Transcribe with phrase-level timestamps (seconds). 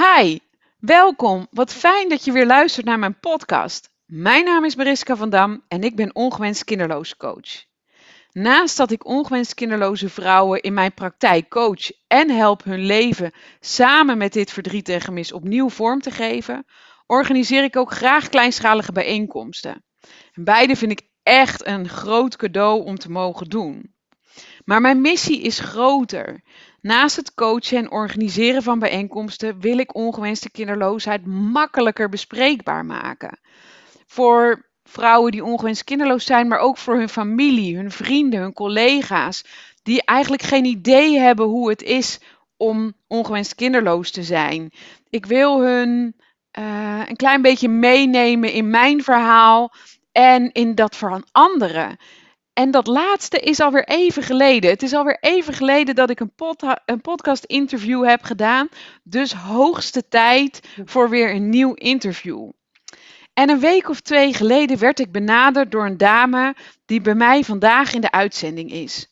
[0.00, 0.38] Hi,
[0.78, 1.46] welkom.
[1.50, 3.90] Wat fijn dat je weer luistert naar mijn podcast.
[4.06, 7.64] Mijn naam is Mariska van Dam en ik ben ongewenst kinderloze coach.
[8.32, 14.18] Naast dat ik ongewenst kinderloze vrouwen in mijn praktijk coach en help hun leven samen
[14.18, 16.64] met dit verdriet en gemis opnieuw vorm te geven,
[17.06, 19.84] organiseer ik ook graag kleinschalige bijeenkomsten.
[20.32, 23.94] En beide vind ik echt een groot cadeau om te mogen doen.
[24.64, 26.42] Maar mijn missie is groter.
[26.82, 33.38] Naast het coachen en organiseren van bijeenkomsten wil ik ongewenste kinderloosheid makkelijker bespreekbaar maken.
[34.06, 39.44] Voor vrouwen die ongewenst kinderloos zijn, maar ook voor hun familie, hun vrienden, hun collega's,
[39.82, 42.20] die eigenlijk geen idee hebben hoe het is
[42.56, 44.70] om ongewenst kinderloos te zijn.
[45.10, 46.14] Ik wil hun
[46.58, 49.72] uh, een klein beetje meenemen in mijn verhaal
[50.12, 51.96] en in dat van anderen.
[52.52, 54.70] En dat laatste is alweer even geleden.
[54.70, 56.32] Het is alweer even geleden dat ik een,
[56.84, 58.68] een podcast-interview heb gedaan.
[59.02, 62.50] Dus hoogste tijd voor weer een nieuw interview.
[63.34, 66.54] En een week of twee geleden werd ik benaderd door een dame
[66.86, 69.08] die bij mij vandaag in de uitzending is.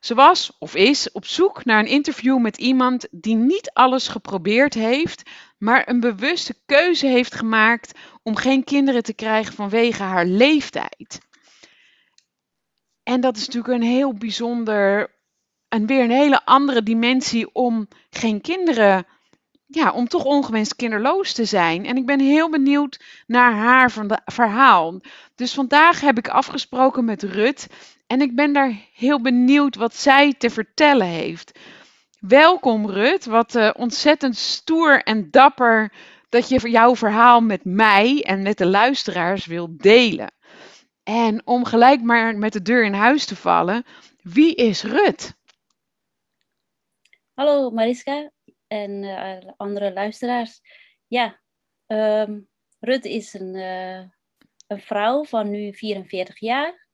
[0.00, 4.74] Ze was of is op zoek naar een interview met iemand die niet alles geprobeerd
[4.74, 11.18] heeft, maar een bewuste keuze heeft gemaakt om geen kinderen te krijgen vanwege haar leeftijd.
[13.06, 15.14] En dat is natuurlijk een heel bijzonder
[15.68, 19.06] en weer een hele andere dimensie om geen kinderen,
[19.66, 21.84] ja, om toch ongewenst kinderloos te zijn.
[21.84, 23.92] En ik ben heel benieuwd naar haar
[24.24, 25.00] verhaal.
[25.34, 27.66] Dus vandaag heb ik afgesproken met Rut
[28.06, 31.58] en ik ben daar heel benieuwd wat zij te vertellen heeft.
[32.20, 35.92] Welkom Rut, wat uh, ontzettend stoer en dapper
[36.28, 40.34] dat je jouw verhaal met mij en met de luisteraars wilt delen.
[41.06, 43.84] En om gelijk maar met de deur in huis te vallen,
[44.22, 45.36] wie is Rut?
[47.34, 48.30] Hallo Mariska
[48.66, 50.60] en uh, andere luisteraars.
[51.06, 51.40] Ja,
[51.86, 53.98] um, Rut is een, uh,
[54.66, 56.88] een vrouw van nu 44 jaar.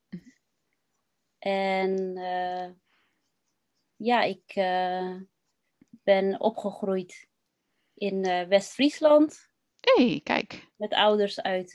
[1.38, 2.70] En uh,
[3.96, 4.54] ja, ik
[5.90, 7.28] ben opgegroeid
[7.94, 9.50] in West-Friesland.
[9.80, 10.68] hey, kijk.
[10.76, 11.72] Met ouders uit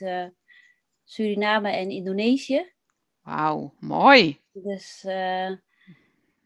[1.10, 2.72] Suriname en Indonesië.
[3.22, 4.40] Wauw, mooi.
[4.52, 5.56] Dus uh,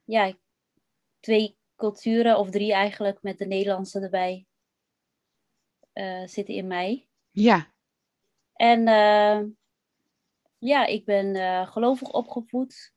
[0.05, 0.35] ja,
[1.21, 4.47] twee culturen, of drie eigenlijk, met de Nederlandse erbij,
[5.95, 7.09] uh, zitten in mij.
[7.31, 7.73] Ja.
[8.53, 9.51] En uh,
[10.59, 12.93] ja, ik ben gelovig opgevoed.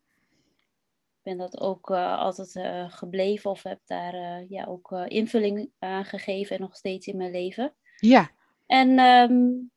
[1.18, 2.52] Ik ben dat ook altijd
[2.94, 7.76] gebleven of heb daar ja, ook invulling aan gegeven en nog steeds in mijn leven.
[7.96, 8.32] Ja.
[8.66, 9.74] En um,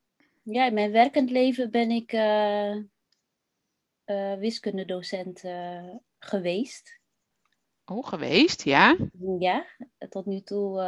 [0.51, 2.77] ja, in mijn werkend leven ben ik uh,
[4.07, 7.01] uh, wiskundedocent uh, geweest.
[7.85, 8.97] Oh, geweest, ja?
[9.39, 9.67] Ja,
[10.09, 10.81] tot nu toe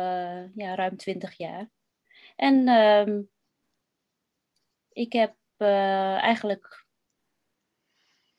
[0.55, 1.71] ja, ruim twintig jaar.
[2.37, 3.23] En ehm,
[4.93, 6.87] ik heb eigenlijk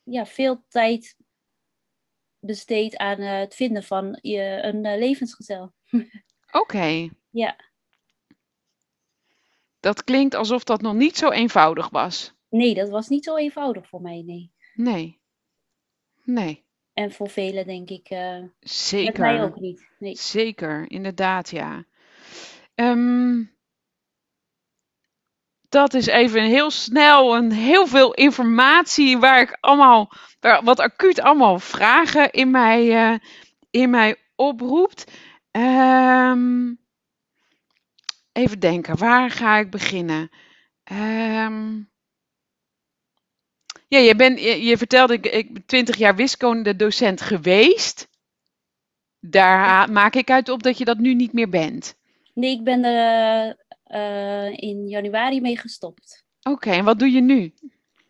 [0.03, 1.18] ja, veel tijd
[2.40, 5.74] besteed aan het vinden van een levensgezel.
[6.62, 7.09] Oké.
[7.30, 7.71] Ja.
[9.81, 12.34] Dat klinkt alsof dat nog niet zo eenvoudig was.
[12.50, 14.52] Nee, dat was niet zo eenvoudig voor mij, nee.
[14.74, 15.19] Nee.
[16.24, 16.64] Nee.
[16.94, 18.09] En voor velen denk ik.
[18.12, 19.20] Uh, Zeker.
[19.20, 19.88] mij ook niet.
[20.00, 20.16] Nee.
[20.16, 21.86] Zeker, inderdaad, ja.
[22.75, 23.56] Um,
[25.70, 31.22] dat is even heel snel een heel veel informatie waar ik allemaal, waar, wat acuut
[31.22, 33.18] allemaal vragen in mij, uh,
[33.70, 35.12] in mij oproept.
[35.52, 36.81] Um,
[38.41, 40.29] Even denken, waar ga ik beginnen?
[40.91, 41.90] Um,
[43.88, 48.09] ja, je, bent, je, je vertelde, ik, ik ben 20 jaar wiskunde docent geweest.
[49.19, 51.96] Daar maak ik uit op dat je dat nu niet meer bent.
[52.34, 53.57] Nee, ik ben er
[53.88, 56.25] uh, in januari mee gestopt.
[56.41, 57.53] Oké, en wat doe je nu?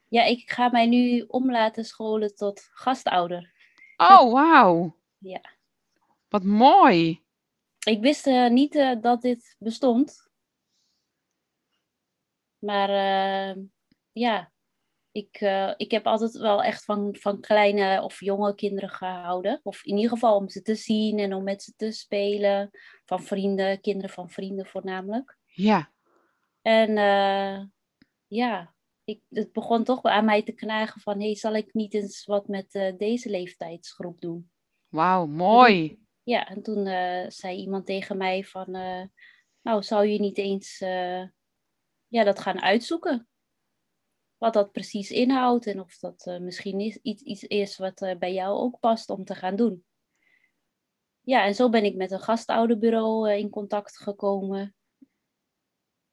[0.07, 3.51] Ja, ik ga mij nu om laten scholen tot gastouder.
[3.97, 4.95] Oh, wauw.
[5.17, 5.41] ja.
[6.29, 7.21] Wat mooi.
[7.85, 10.29] Ik wist uh, niet uh, dat dit bestond.
[12.57, 13.63] Maar uh,
[14.11, 14.51] ja,
[15.11, 15.41] ik,
[15.77, 19.59] ik heb altijd wel echt van, van kleine of jonge kinderen gehouden.
[19.63, 22.69] Of in ieder geval om ze te zien en om met ze te spelen.
[23.05, 25.37] Van vrienden, kinderen van vrienden voornamelijk.
[25.45, 25.91] Ja.
[26.61, 26.93] En
[28.27, 28.73] ja,
[29.03, 31.19] ik, het begon toch aan mij te knagen van...
[31.19, 34.51] hé, hey, zal ik niet eens wat met deze leeftijdsgroep doen?
[34.87, 35.99] Wauw, mooi.
[36.31, 39.03] Ja, en toen uh, zei iemand tegen mij van, uh,
[39.61, 41.23] nou zou je niet eens uh,
[42.07, 43.27] ja, dat gaan uitzoeken?
[44.37, 48.57] Wat dat precies inhoudt en of dat misschien is, iets, iets is wat bij jou
[48.57, 49.85] ook past om te gaan doen.
[51.21, 54.75] Ja, en zo ben ik met een gastouderbureau in contact gekomen.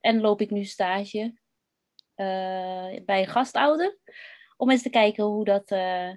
[0.00, 1.38] En loop ik nu stage
[2.14, 3.98] eh, bij een gastouder.
[4.56, 6.12] Om eens te kijken hoe dat, eh,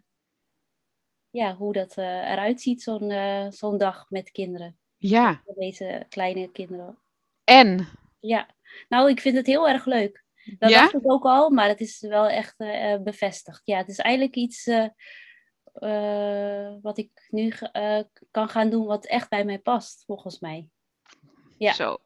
[1.31, 3.11] ja, hoe dat eh, eruit ziet, zo'n
[3.51, 4.77] zo'n dag met kinderen.
[4.97, 5.41] Ja.
[5.45, 6.97] Met deze kleine kinderen.
[7.43, 7.87] En?
[8.19, 8.47] Ja,
[8.89, 10.23] nou, ik vind het heel erg leuk.
[10.59, 10.81] Dat Ja?
[10.81, 13.61] dacht ik ook al, maar het is wel echt eh, bevestigd.
[13.63, 14.87] Ja, het is eigenlijk iets eh,
[15.73, 17.99] eh, wat ik nu eh,
[18.31, 20.67] kan gaan doen wat echt bij mij past, volgens mij.
[21.57, 21.73] Ja.
[21.73, 21.97] Zo.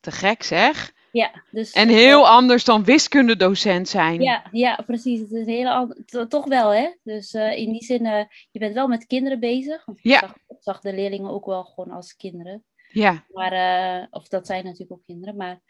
[0.00, 0.92] Te gek zeg.
[1.12, 4.20] Ja, dus, En heel anders dan wiskundedocent zijn.
[4.20, 5.20] ja, ja, precies.
[5.20, 5.64] Het is
[6.06, 6.90] to- toch wel, hè?
[7.02, 9.84] Dus eh, in die zin, eh, je bent wel met kinderen bezig.
[9.84, 10.14] Want Ja.
[10.14, 12.64] Ik zag, ik zag de leerlingen ook wel gewoon als kinderen.
[12.88, 13.24] Ja.
[13.28, 15.60] Maar, eh, of dat zijn natuurlijk ook kinderen, maar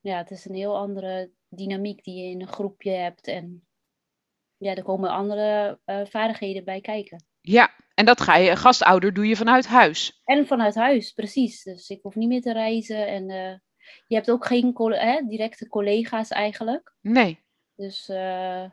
[0.00, 3.26] ja, het is een heel andere dynamiek die je in een groepje hebt.
[3.26, 3.66] En
[4.56, 7.24] ja, er komen andere vaardigheden bij kijken.
[7.40, 7.70] Ja.
[7.94, 10.20] En dat ga je, gastouder doe je vanuit huis.
[10.24, 11.62] En vanuit huis, precies.
[11.62, 13.06] Dus ik hoef niet meer te reizen.
[13.06, 13.62] En
[14.06, 16.94] je hebt ook geen hè, directe collega's eigenlijk.
[17.00, 17.38] Nee.
[17.76, 18.64] Dus eh,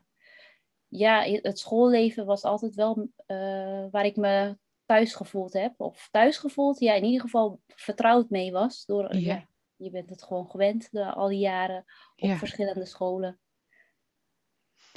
[0.88, 5.74] ja, het schoolleven was altijd wel eh, waar ik me thuis gevoeld heb.
[5.78, 8.86] Of thuis gevoeld, ja, in ieder geval vertrouwd mee was.
[8.86, 9.34] Door, Ja.
[9.34, 9.46] ja.
[9.76, 11.78] je bent het gewoon gewend de, al die jaren
[12.16, 12.36] op Ja.
[12.38, 13.40] verschillende scholen.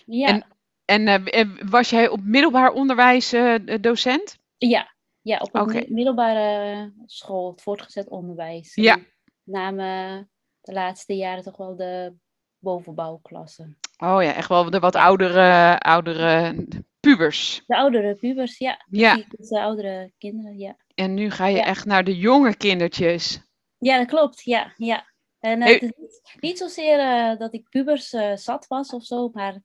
[0.06, 0.46] Ja, En-
[0.84, 3.34] En eh, eh, was jij op middelbaar onderwijs
[3.80, 4.38] docent?
[4.56, 8.74] ja, ja, op een middelbare school, het voortgezet onderwijs.
[8.74, 8.98] Ja.
[9.44, 10.26] En Na me
[10.60, 12.14] de laatste jaren toch wel de
[12.58, 13.78] bovenbouwklassen.
[13.98, 16.66] Oh ja, echt wel de wat oudere, oudere
[17.00, 17.62] pubers.
[17.66, 18.84] De oudere pubers, ja.
[18.90, 19.24] Ja.
[19.30, 20.76] de oudere kinderen, ja.
[20.94, 21.64] En nu ga je Ja.
[21.64, 23.42] echt naar de jonge kindertjes.
[23.78, 24.42] Ja, dat klopt.
[24.42, 25.12] Ja, ja.
[25.38, 25.74] En eh, Hey.
[25.74, 29.62] het is niet, niet zozeer eh, dat ik pubers eh, zat was of zo, maar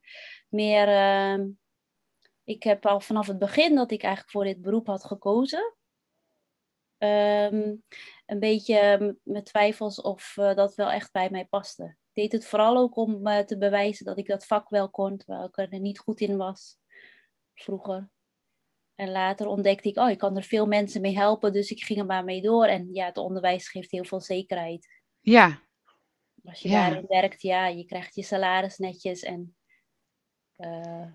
[0.49, 0.87] meer.
[0.87, 1.47] ehm,
[2.43, 5.73] ik heb al vanaf het begin dat ik eigenlijk voor dit beroep had gekozen.
[7.00, 7.75] Ehm,
[8.25, 11.84] een beetje met twijfels of eh, dat wel echt bij mij paste.
[11.84, 15.18] Ik deed het vooral ook om eh, te bewijzen dat ik dat vak wel kon,
[15.18, 16.78] terwijl ik er niet goed in was
[17.54, 18.10] vroeger.
[18.96, 22.00] En later ontdekte ik, oh, ik kan er veel mensen mee helpen, dus ik ging
[22.00, 22.66] er maar mee door.
[22.66, 24.88] En ja, het onderwijs geeft heel veel zekerheid.
[25.19, 25.62] Ja,
[26.44, 26.90] Als je Ja.
[26.90, 29.22] daarin werkt, ja, je krijgt je salaris netjes.
[29.24, 29.56] En
[30.56, 31.12] eh,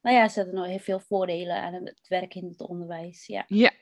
[0.00, 3.26] nou ja, er zitten nog heel veel voordelen aan het werk in het onderwijs.
[3.26, 3.44] Ja.
[3.46, 3.72] ja,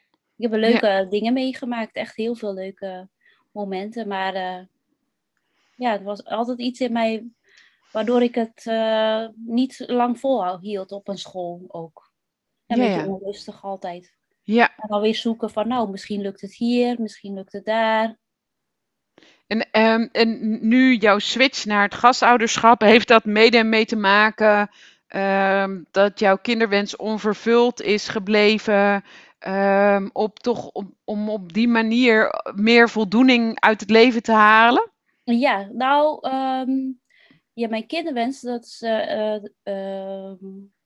[0.42, 3.08] Ik heb leuke dingen meegemaakt, echt heel veel leuke
[3.52, 4.08] momenten.
[4.08, 4.58] Maar eh,
[5.76, 7.26] ja, het was altijd iets in mij
[7.92, 12.12] waardoor ik het eh, niet lang volhield op een school ook.
[12.66, 13.06] Een Ja, beetje ja.
[13.06, 14.14] onrustig altijd.
[14.42, 14.76] ja.
[14.76, 18.16] En dan weer zoeken van, nou, misschien lukt het hier, misschien lukt het daar.
[19.46, 24.70] En, ehm, en nu jouw switch naar het gastouderschap, heeft dat mede mee te maken
[25.06, 29.04] ehm, dat jouw kinderwens onvervuld is gebleven?
[29.42, 34.90] Ehm, op toch om, om op die manier meer voldoening uit het leven te halen?
[35.24, 36.18] Ja, nou,
[37.54, 40.36] ja, mijn kinderwens, dat is, eh, eh, ehm,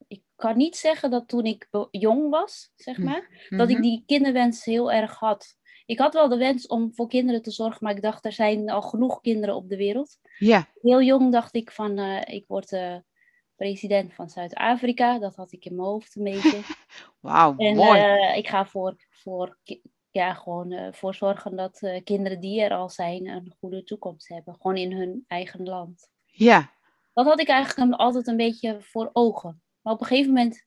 [0.09, 3.05] ik kan niet zeggen dat toen ik jong was, zeg Hm.
[3.05, 3.83] maar, dat ik Mhm.
[3.83, 5.57] die kinderwens heel erg had.
[5.87, 8.71] Ik had wel de wens om voor kinderen te zorgen, maar ik dacht, er zijn
[8.71, 10.19] al genoeg kinderen op de wereld.
[10.39, 12.97] Ja, Heel jong dacht ik van, eh, ik word eh,
[13.57, 15.19] president van Zuid-Afrika.
[15.19, 16.61] Dat had ik in mijn hoofd een beetje.
[17.21, 18.01] wauw, En mooi.
[18.01, 19.59] eh, ik ga voor, voor,
[20.11, 24.29] ja, gewoon eh, voor zorgen dat eh, kinderen die er al zijn een goede toekomst
[24.29, 24.55] hebben.
[24.55, 26.11] Gewoon in hun eigen land.
[26.25, 26.73] ja,
[27.13, 29.63] Dat had ik eigenlijk altijd een beetje voor ogen.
[29.83, 30.65] Maar op een gegeven moment,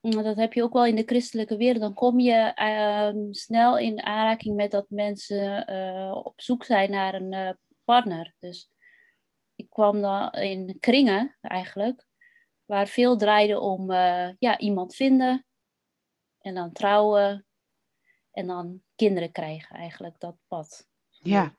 [0.00, 3.78] mm, dat heb je ook wel in de christelijke wereld, dan kom je ehm, snel
[3.78, 5.66] in aanraking met dat mensen
[6.24, 8.34] op zoek zijn naar een partner.
[8.38, 8.71] Dus
[9.62, 12.06] ik kwam dan in kringen eigenlijk,
[12.64, 15.46] waar veel draaide om eh, ja, iemand vinden
[16.38, 17.46] en dan trouwen
[18.30, 20.88] en dan kinderen krijgen eigenlijk, dat pad.
[21.08, 21.56] ja,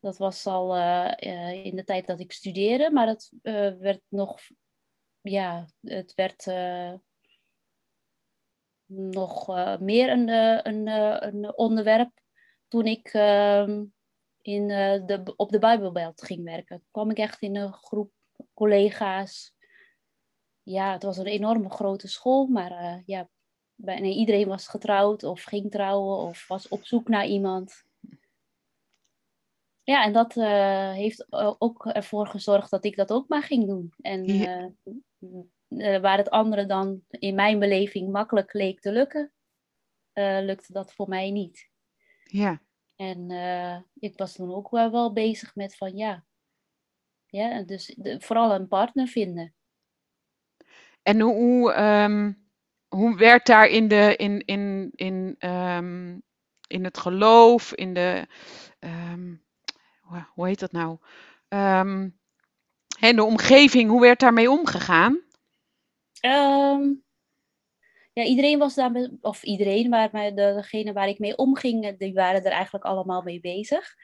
[0.00, 3.32] Dat was al eh, eh, in de tijd dat ik studeerde, maar het
[3.78, 4.40] werd nog,
[5.20, 6.46] ja, het werd
[8.86, 9.46] nog
[9.80, 10.28] meer een,
[10.68, 10.86] een,
[11.26, 12.20] een onderwerp
[12.68, 13.84] toen ik ehm,
[14.46, 16.76] in, eh, de, op de Bijbelbelt ging werken.
[16.78, 18.12] Toen kwam ik echt in een groep
[18.54, 19.54] collega's.
[20.62, 23.28] Ja, het was een enorme grote school, maar eh, ja,
[23.74, 27.84] bijna iedereen was getrouwd of ging trouwen of was op zoek naar iemand.
[29.82, 31.26] Ja, en dat eh, heeft
[31.58, 33.92] ook ervoor gezorgd dat ik dat ook maar ging doen.
[34.00, 34.70] En Ja.
[35.68, 39.32] eh, waar het andere dan in mijn beleving makkelijk leek te lukken,
[40.42, 41.70] lukte dat voor mij niet.
[42.24, 42.64] ja.
[42.96, 46.24] En eh, ik was toen ook wel, wel bezig met van ja,
[47.26, 49.54] ja dus de- vooral een partner vinden.
[51.02, 52.32] En hoe, hoe, ehm,
[52.88, 56.18] hoe werd daar in, de, in, in, in, ehm,
[56.66, 58.26] in het geloof, in de,
[58.78, 59.34] ehm,
[60.00, 60.98] hoe- heet dat nou?
[63.00, 65.20] En de omgeving, hoe werd daarmee omgegaan?
[66.20, 66.92] Ehm,
[68.16, 71.84] ja, iedereen was daar, met- of iedereen, maar maar de- degene waar ik mee omging,
[71.84, 73.94] eh, die waren er eigenlijk allemaal mee bezig.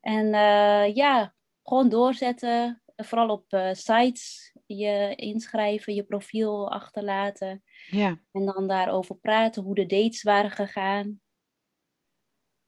[0.00, 8.18] En eh, ja, gewoon doorzetten, vooral op eh, sites je inschrijven, je profiel achterlaten Ja,
[8.32, 11.20] en dan daarover praten, hoe de dates waren gegaan.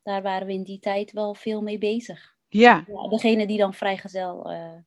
[0.03, 2.37] Daar waren we in die tijd wel veel mee bezig.
[2.49, 4.79] ja, Ja, degene die dan vrijgezel eh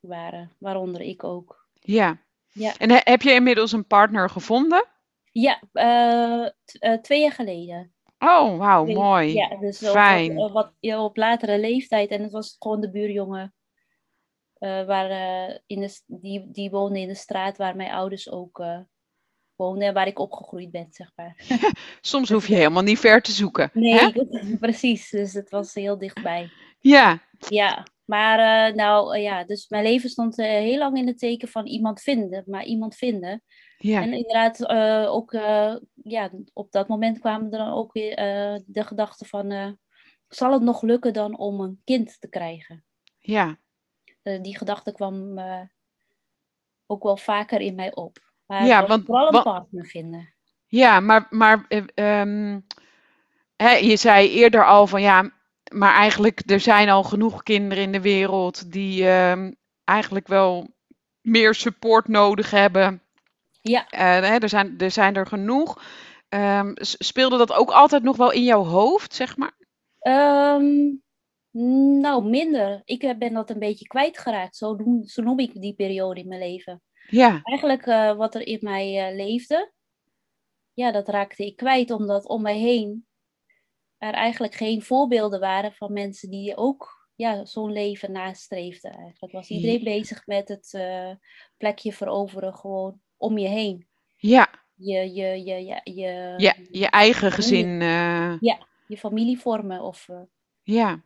[0.00, 1.68] waren, waaronder ik ook.
[1.80, 2.18] ja.
[2.52, 2.76] Ja.
[2.78, 4.84] En he- heb je inmiddels een partner gevonden?
[5.32, 6.46] Ja, eh,
[6.78, 7.92] eh, twee jaar geleden.
[8.18, 9.32] Oh, wauw, mooi.
[9.34, 10.34] Ja, dus op, Fijn.
[10.34, 12.10] Wat, wat, ja, op latere leeftijd.
[12.10, 13.54] En het was gewoon de buurjongen.
[14.54, 18.58] eh, waar, eh, in de, die, die woonde in de straat waar mijn ouders ook
[18.60, 18.78] eh,
[19.56, 19.88] woonden.
[19.88, 21.36] En waar ik opgegroeid ben, zeg maar.
[22.00, 23.70] Soms hoef je helemaal niet ver te zoeken.
[23.72, 24.10] Nee, hè?
[24.60, 25.10] precies.
[25.10, 26.50] Dus het was heel dichtbij.
[26.80, 31.06] Ja, Ja, maar eh, nou eh, ja, dus mijn leven stond eh, heel lang in
[31.06, 32.42] het teken van iemand vinden.
[32.46, 33.42] Maar iemand vinden.
[33.82, 38.14] Ja, En inderdaad, eh, ook eh, ja, op dat moment kwamen er dan ook weer
[38.14, 39.78] eh, de gedachten van...
[40.28, 42.84] zal het nog lukken dan om een kind te krijgen?
[43.18, 43.56] ja,
[44.22, 45.38] die gedachte kwam
[46.86, 48.18] ook wel vaker in mij op.
[48.46, 50.34] Maar Ja, want- vooral een want- partner vinden.
[50.66, 52.60] ja, maar, maar eh, ehm,
[53.56, 55.30] hè, je zei eerder al van ja,
[55.72, 59.52] maar eigenlijk er zijn al genoeg kinderen in de wereld die ehm,
[59.84, 60.74] eigenlijk wel
[61.20, 63.02] meer support nodig hebben.
[63.60, 65.82] Ja, Eh, er, zijn, er zijn er genoeg.
[66.28, 69.58] Ehm, speelde dat ook altijd nog wel in jouw hoofd, zeg maar?
[69.98, 70.94] ehm,
[72.00, 72.82] nou minder.
[72.84, 74.56] Ik eh, ben dat een beetje kwijtgeraakt.
[74.56, 76.82] Zo noem, zo noem ik die periode in mijn leven.
[77.08, 79.72] Ja, Eigenlijk eh, wat er in mij leefde,
[80.72, 83.06] ja, dat raakte ik kwijt, omdat om mij heen
[83.98, 88.92] er eigenlijk geen voorbeelden waren van mensen die ook ja, zo'n leven nastreefden.
[88.92, 90.78] Eigenlijk was iedereen bezig met het
[91.56, 93.86] plekje veroveren gewoon om je heen.
[94.16, 97.80] ja, Je, je, je, je, je, ja, je eigen gezin.
[97.80, 98.34] eh,
[98.86, 99.80] je familie vormen.
[99.80, 100.20] Of, eh,
[100.62, 101.02] ja.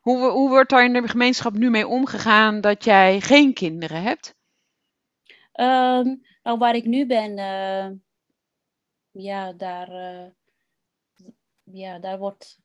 [0.00, 4.34] Hoe, hoe wordt daar in de gemeenschap nu mee omgegaan dat jij geen kinderen hebt?
[5.52, 7.90] Ehm, nou, waar ik nu ben, eh,
[9.10, 9.88] ja, daar,
[11.62, 12.58] ja, daar wordt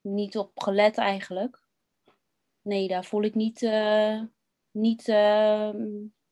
[0.00, 1.64] niet op gelet eigenlijk.
[2.62, 3.60] Nee, daar voel ik niet,
[4.70, 5.84] niet ehm,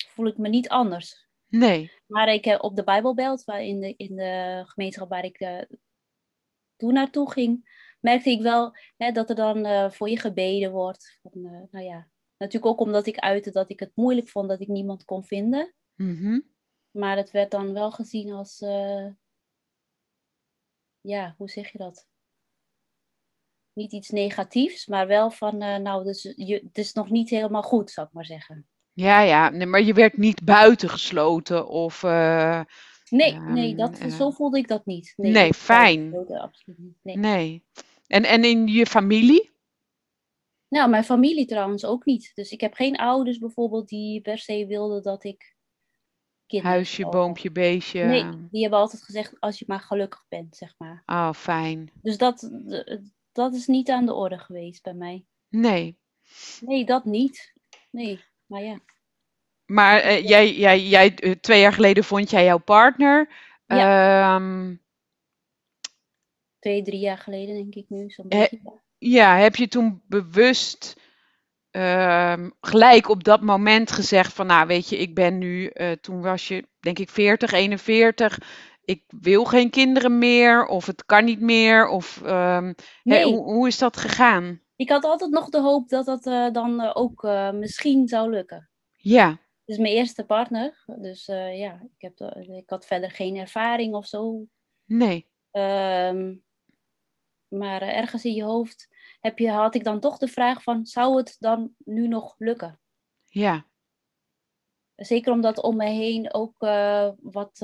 [0.08, 1.23] voel ik me niet anders.
[1.58, 1.92] Nee.
[2.06, 5.62] Maar ik heb op de Bijbelbelt, waar in de, in de gemeenschap waar ik eh,
[6.76, 11.18] toen naartoe ging, merkte ik wel hè, dat er dan eh, voor je gebeden wordt.
[11.22, 14.60] Van, eh, nou ja, natuurlijk ook omdat ik uitte dat ik het moeilijk vond dat
[14.60, 15.74] ik niemand kon vinden.
[15.94, 16.40] Mhm.
[16.90, 18.58] Maar het werd dan wel gezien als,
[21.00, 22.08] ja, hoe zeg je dat?
[23.72, 27.90] Niet iets negatiefs, maar wel van, nou, dus je, het is nog niet helemaal goed,
[27.90, 28.68] zou ik maar zeggen.
[28.94, 32.02] Ja, ja, nee, maar je werd niet buitengesloten of...
[32.02, 32.60] eh,
[33.08, 35.12] Nee, nee, Ehm, dat, eh, zo voelde ik dat niet.
[35.16, 36.14] Nee, dat- fijn.
[36.28, 36.98] absoluut niet.
[37.02, 37.16] Nee.
[37.16, 37.64] nee.
[38.06, 39.52] En, en in je familie?
[40.68, 42.32] Nou, mijn familie trouwens ook niet.
[42.34, 45.56] Dus ik heb geen ouders bijvoorbeeld die per se wilden dat ik
[46.46, 48.04] kinderen Huisje, boompje, beestje?
[48.04, 51.02] Nee, die hebben altijd gezegd als je maar gelukkig bent, zeg maar.
[51.06, 51.90] Oh, fijn.
[52.02, 52.50] Dus dat,
[53.32, 55.24] dat is niet aan de orde geweest bij mij.
[55.48, 55.98] Nee.
[56.60, 57.52] Nee, dat niet.
[57.90, 58.24] Nee,
[58.54, 58.78] maar ja.
[59.64, 63.28] Maar eh, jij, jij, jij, eh, twee jaar geleden vond jij jouw partner.
[63.66, 64.74] Ehm,
[66.58, 68.10] Twee, drie jaar geleden denk ik nu.
[68.10, 68.60] Zo'n beetje.
[68.98, 71.00] ja, heb je toen bewust
[71.70, 76.22] ehm, gelijk op dat moment gezegd van, nou weet je, ik ben nu, eh, toen
[76.22, 78.38] was je denk ik 40, 41,
[78.84, 83.24] ik wil geen kinderen meer of het kan niet meer of ehm, Nee.
[83.24, 84.60] hoe, hoe is dat gegaan?
[84.76, 88.30] Ik had altijd nog de hoop dat dat eh, dan eh, ook eh, misschien zou
[88.30, 88.70] lukken.
[88.92, 90.84] Ja, Dus mijn eerste partner.
[90.86, 94.46] Dus ja, ik, heb, ik had verder geen ervaring of zo.
[94.84, 96.34] nee, Ehm,
[97.48, 98.88] maar ergens in je hoofd
[99.20, 102.80] heb je, had ik dan toch de vraag van, zou het dan nu nog lukken?
[103.24, 103.66] ja,
[104.94, 106.58] Zeker omdat om me heen ook
[107.20, 107.58] wat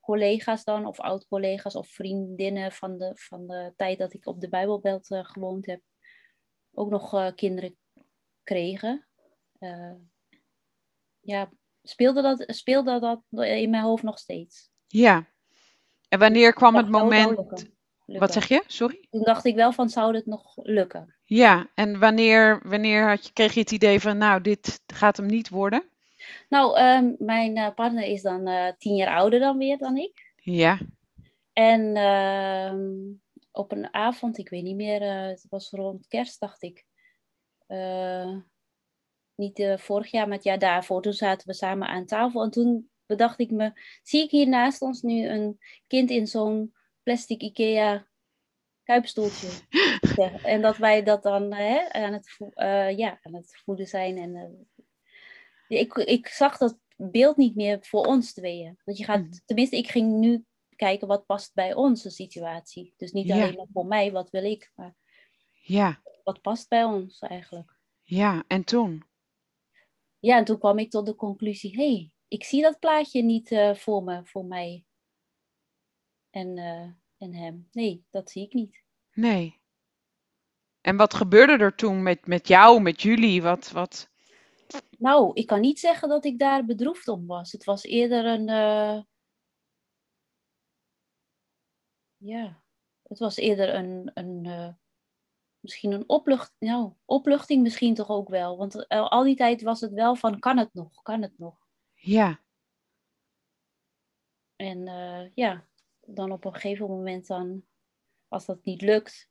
[0.00, 4.48] collega's dan, of oud-collega's of vriendinnen van de, van de tijd dat ik op de
[4.48, 5.80] Bijbelbelt gewoond heb,
[6.76, 7.76] ook nog eh, kinderen
[8.42, 9.06] kregen.
[9.58, 9.94] Eh,
[11.20, 11.50] ja,
[11.82, 14.70] speelde dat, speelde dat in mijn hoofd nog steeds.
[14.86, 15.34] ja.
[16.08, 17.76] En wanneer kwam het nou moment, lukken?
[18.06, 18.62] wat zeg je?
[18.66, 19.06] Sorry?
[19.10, 21.14] Toen dacht ik wel van, zou het nog lukken?
[21.24, 25.26] Ja, en wanneer, wanneer had je, kreeg je het idee van, nou, dit gaat hem
[25.26, 25.84] niet worden?
[26.48, 30.34] Nou, ehm, mijn eh, partner is dan tien jaar ouder dan weer dan ik.
[30.36, 30.78] Ja,
[31.52, 32.86] En ehm,
[33.56, 36.84] op een avond, ik weet niet meer, eh, het was rond kerst, dacht ik.
[37.66, 38.36] eh,
[39.34, 41.02] niet uh, vorig jaar, maar het jaar daarvoor.
[41.02, 42.42] Toen zaten we samen aan tafel.
[42.42, 43.72] En toen bedacht ik me,
[44.02, 48.06] zie ik hier naast ons nu een kind in zo'n plastic Ikea
[48.82, 49.48] kuipstoeltje.
[50.52, 52.36] en dat wij dat dan hè, aan, het,
[52.98, 54.18] ja, aan het voeden zijn.
[54.18, 54.66] En,
[55.68, 58.78] ik, ik zag dat beeld niet meer voor ons tweeën.
[58.84, 59.30] Want je gaat, mm.
[59.44, 60.44] tenminste, ik ging nu
[60.76, 62.94] kijken wat past bij onze situatie.
[62.96, 64.94] Dus niet alleen voor mij, wat wil ik, maar
[65.52, 66.00] ja.
[66.24, 67.78] wat past bij ons eigenlijk.
[68.02, 69.04] Ja, en toen?
[70.18, 73.50] Ja, en toen kwam ik tot de conclusie, hé, hey, ik zie dat plaatje niet
[73.50, 74.84] uh, voor me, voor mij
[76.30, 77.68] en, uh, en hem.
[77.72, 78.82] Nee, dat zie ik niet.
[79.12, 79.60] Nee.
[80.80, 83.42] En wat gebeurde er toen met, met jou, met jullie?
[83.42, 84.10] Wat, wat...
[84.98, 87.52] Nou, ik kan niet zeggen dat ik daar bedroefd om was.
[87.52, 88.48] Het was eerder een.
[88.48, 89.00] Uh...
[92.26, 92.62] Ja,
[93.02, 94.10] het was eerder een.
[94.14, 94.68] een uh...
[95.60, 98.56] Misschien een oplucht, nou, opluchting, misschien toch ook wel.
[98.56, 101.02] Want al die tijd was het wel van: kan het nog?
[101.02, 101.66] Kan het nog?
[101.94, 102.40] Ja.
[104.56, 105.66] En uh, ja,
[106.00, 107.64] dan op een gegeven moment dan,
[108.28, 109.30] als dat niet lukt,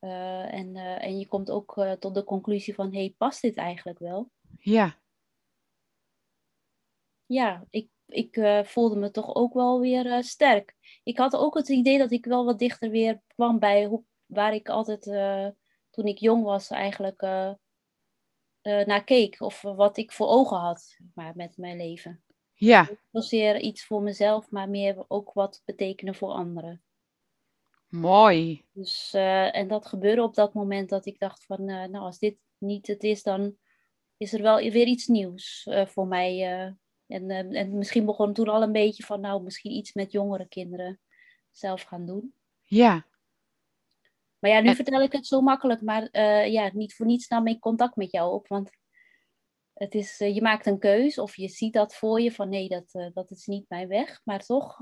[0.00, 3.56] uh, en, uh, en je komt ook uh, tot de conclusie van, hey, past dit
[3.56, 4.30] eigenlijk wel?
[4.58, 4.98] Ja.
[7.26, 10.74] Ja, ik, ik voelde me toch ook wel weer sterk.
[11.02, 14.54] Ik had ook het idee dat ik wel wat dichter weer kwam bij hoe, waar
[14.54, 15.02] ik altijd,
[15.90, 17.20] toen ik jong was, eigenlijk
[18.62, 19.40] naar keek.
[19.40, 22.24] Of wat ik voor ogen had maar, met mijn leven.
[22.54, 22.80] Ja.
[22.88, 26.82] Niet zozeer iets voor mezelf, maar meer ook wat betekenen voor anderen.
[27.88, 28.64] Mooi.
[28.72, 32.86] Dus, en dat gebeurde op dat moment dat ik dacht van, nou als dit niet
[32.86, 33.56] het is, dan
[34.16, 36.76] is er wel weer iets nieuws voor mij.
[37.10, 41.00] En, en misschien begon toen al een beetje van, nou misschien iets met jongere kinderen
[41.50, 42.34] zelf gaan doen.
[42.62, 43.06] Ja.
[44.38, 44.74] Maar ja, nu en...
[44.74, 48.32] vertel ik het zo makkelijk, maar ja, niet voor niets nam ik contact met jou
[48.32, 48.70] op, want
[49.74, 53.10] het is, je maakt een keus of je ziet dat voor je van nee, dat,
[53.14, 54.78] dat is niet mijn weg, maar toch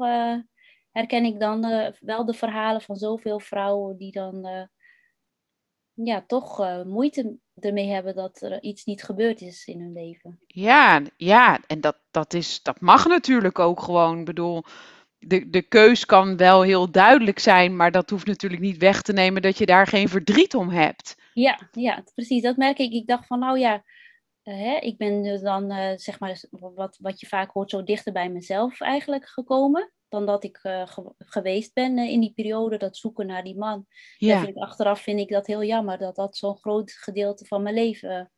[0.91, 1.61] herken ik dan
[2.01, 4.69] wel de verhalen van zoveel vrouwen die dan
[5.93, 10.39] ja, toch moeite ermee hebben dat er iets niet gebeurd is in hun leven.
[10.47, 14.19] Ja, ja en dat, dat, is, dat mag natuurlijk ook gewoon.
[14.19, 14.65] Ik bedoel,
[15.19, 19.13] de, de keus kan wel heel duidelijk zijn, maar dat hoeft natuurlijk niet weg te
[19.13, 21.17] nemen dat je daar geen verdriet om hebt.
[21.33, 22.43] Ja, ja precies.
[22.43, 22.93] Dat merk ik.
[22.93, 23.85] Ik dacht van, nou ja,
[24.43, 28.81] hè, ik ben dan, zeg maar, wat, wat je vaak hoort, zo dichter bij mezelf
[28.81, 33.45] eigenlijk gekomen dan dat ik uh, geweest ben uh, in die periode, dat zoeken naar
[33.45, 33.87] die man.
[34.17, 34.37] Ja.
[34.39, 37.75] Vind ik, achteraf vind ik dat heel jammer, dat dat zo'n groot gedeelte van mijn
[37.75, 38.33] leven...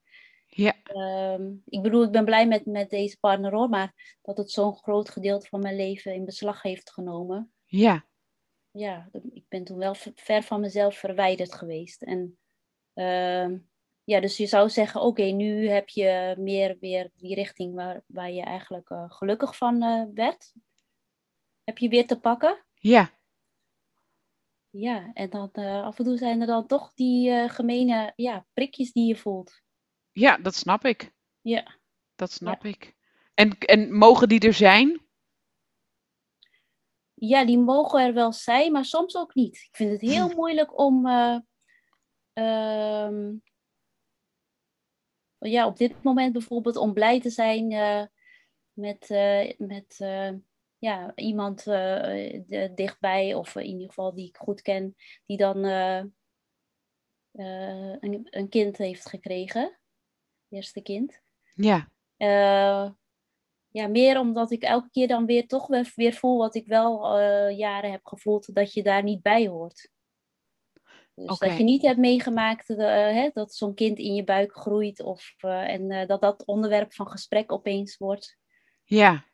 [0.52, 0.74] Ja.
[0.92, 4.76] Uh, ik bedoel, ik ben blij met, met deze partner hoor, maar dat het zo'n
[4.76, 7.52] groot gedeelte van mijn leven in beslag heeft genomen.
[7.64, 8.08] Ja.
[8.70, 12.02] Ja, ik ben toen wel ver van mezelf verwijderd geweest.
[12.02, 12.38] En
[12.94, 13.58] ehm,
[14.04, 18.30] ja, dus je zou zeggen, oké, nu heb je meer weer die richting waar, waar
[18.30, 19.78] je eigenlijk uh, gelukkig van
[20.14, 20.52] werd
[21.70, 22.64] heb je weer te pakken.
[22.74, 23.10] Ja.
[24.70, 28.46] Ja, en dan uh, af en toe zijn er dan toch die uh, gemene ja,
[28.52, 29.62] prikjes die je voelt.
[30.12, 31.12] Ja, dat snap ik.
[31.40, 31.78] Ja.
[32.14, 32.68] Dat snap ja.
[32.68, 32.96] ik.
[33.34, 35.08] En, en mogen die er zijn?
[37.14, 39.56] Ja, die mogen er wel zijn, maar soms ook niet.
[39.56, 41.38] Ik vind het heel moeilijk om uh,
[45.38, 47.66] ja, op dit moment bijvoorbeeld om blij te zijn
[48.72, 49.08] met,
[49.58, 49.98] met
[50.80, 56.02] ja, iemand uh, dichtbij, of in ieder geval die ik goed ken, die dan uh,
[57.32, 59.78] uh, een, een, kind heeft gekregen.
[60.48, 61.20] Eerste kind.
[61.54, 61.88] Ja.
[63.68, 67.20] ja, meer omdat ik elke keer dan weer toch weer, weer voel wat ik wel
[67.50, 69.90] jaren heb gevoeld, dat je daar niet bij hoort.
[71.14, 71.48] Dus okay.
[71.48, 76.06] dat je niet hebt meegemaakt hè, dat zo'n kind in je buik groeit of, en
[76.06, 78.38] dat dat onderwerp van gesprek opeens wordt.
[78.84, 79.28] Ja.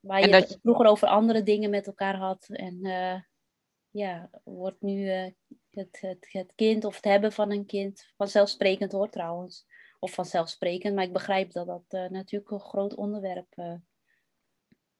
[0.00, 0.58] Waar je dat...
[0.62, 2.48] vroeger over andere dingen met elkaar had.
[2.48, 3.16] En uh,
[3.90, 5.30] ja, wordt nu uh,
[5.70, 9.66] het, het, het kind of het hebben van een kind vanzelfsprekend hoor trouwens.
[9.98, 13.80] Of vanzelfsprekend, maar ik begrijp dat dat uh, natuurlijk een groot onderwerp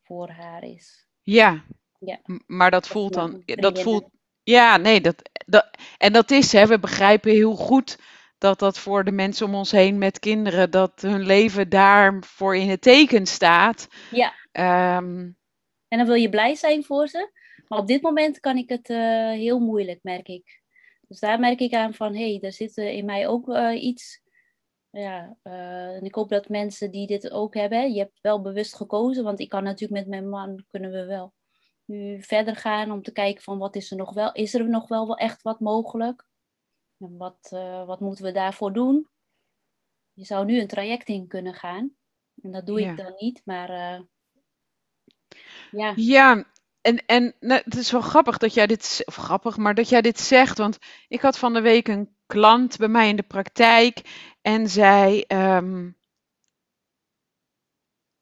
[0.03, 1.07] voor haar is.
[1.23, 1.65] Ja,
[1.99, 2.21] ja.
[2.47, 4.09] maar dat voelt dan, dat voelt,
[4.43, 7.99] ja, nee, dat, dat, en dat is, hè, we begrijpen heel goed
[8.40, 12.68] dat dat voor de mensen om ons heen met kinderen, dat hun leven daarvoor in
[12.68, 13.88] het teken staat.
[14.11, 14.33] Ja.
[14.96, 15.37] Um,
[15.88, 17.31] en dan wil je blij zijn voor ze.
[17.68, 20.62] Maar op dit moment kan ik het uh, heel moeilijk, merk ik.
[21.09, 24.22] Dus daar merk ik aan van, hé, hey, er zit in mij ook uh, iets.
[24.90, 28.74] Ja, uh, en ik hoop dat mensen die dit ook hebben, je hebt wel bewust
[28.76, 31.33] gekozen, want ik kan natuurlijk met mijn man, kunnen we wel
[31.85, 34.88] nu verder gaan om te kijken van wat is er nog wel, is er nog
[34.88, 36.29] wel, wel echt wat mogelijk?
[37.01, 39.09] En wat, eh, wat moeten we daarvoor doen?
[40.13, 41.95] Je zou nu een traject in kunnen gaan.
[42.43, 42.91] En dat doe Ja.
[42.91, 44.01] ik dan niet, maar eh,
[45.71, 46.45] ja, Ja,
[46.81, 50.01] en, en nou, het is wel grappig dat jij dit, of grappig, maar dat jij
[50.01, 50.59] dit zegt.
[50.59, 54.03] Want ik had van de week een klant bij mij in de praktijk
[54.43, 55.91] en zij, ehm,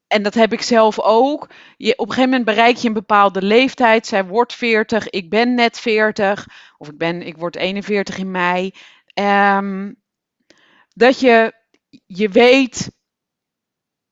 [0.08, 1.50] en dat heb ik zelf ook.
[1.76, 4.06] Je, op een gegeven moment bereik je een bepaalde leeftijd.
[4.06, 6.46] Zij wordt 40, ik ben net 40,
[6.78, 8.74] of ik, ben, ik word 41 in mei.
[9.14, 9.92] Ehm,
[10.88, 11.52] dat je,
[12.06, 12.90] je weet,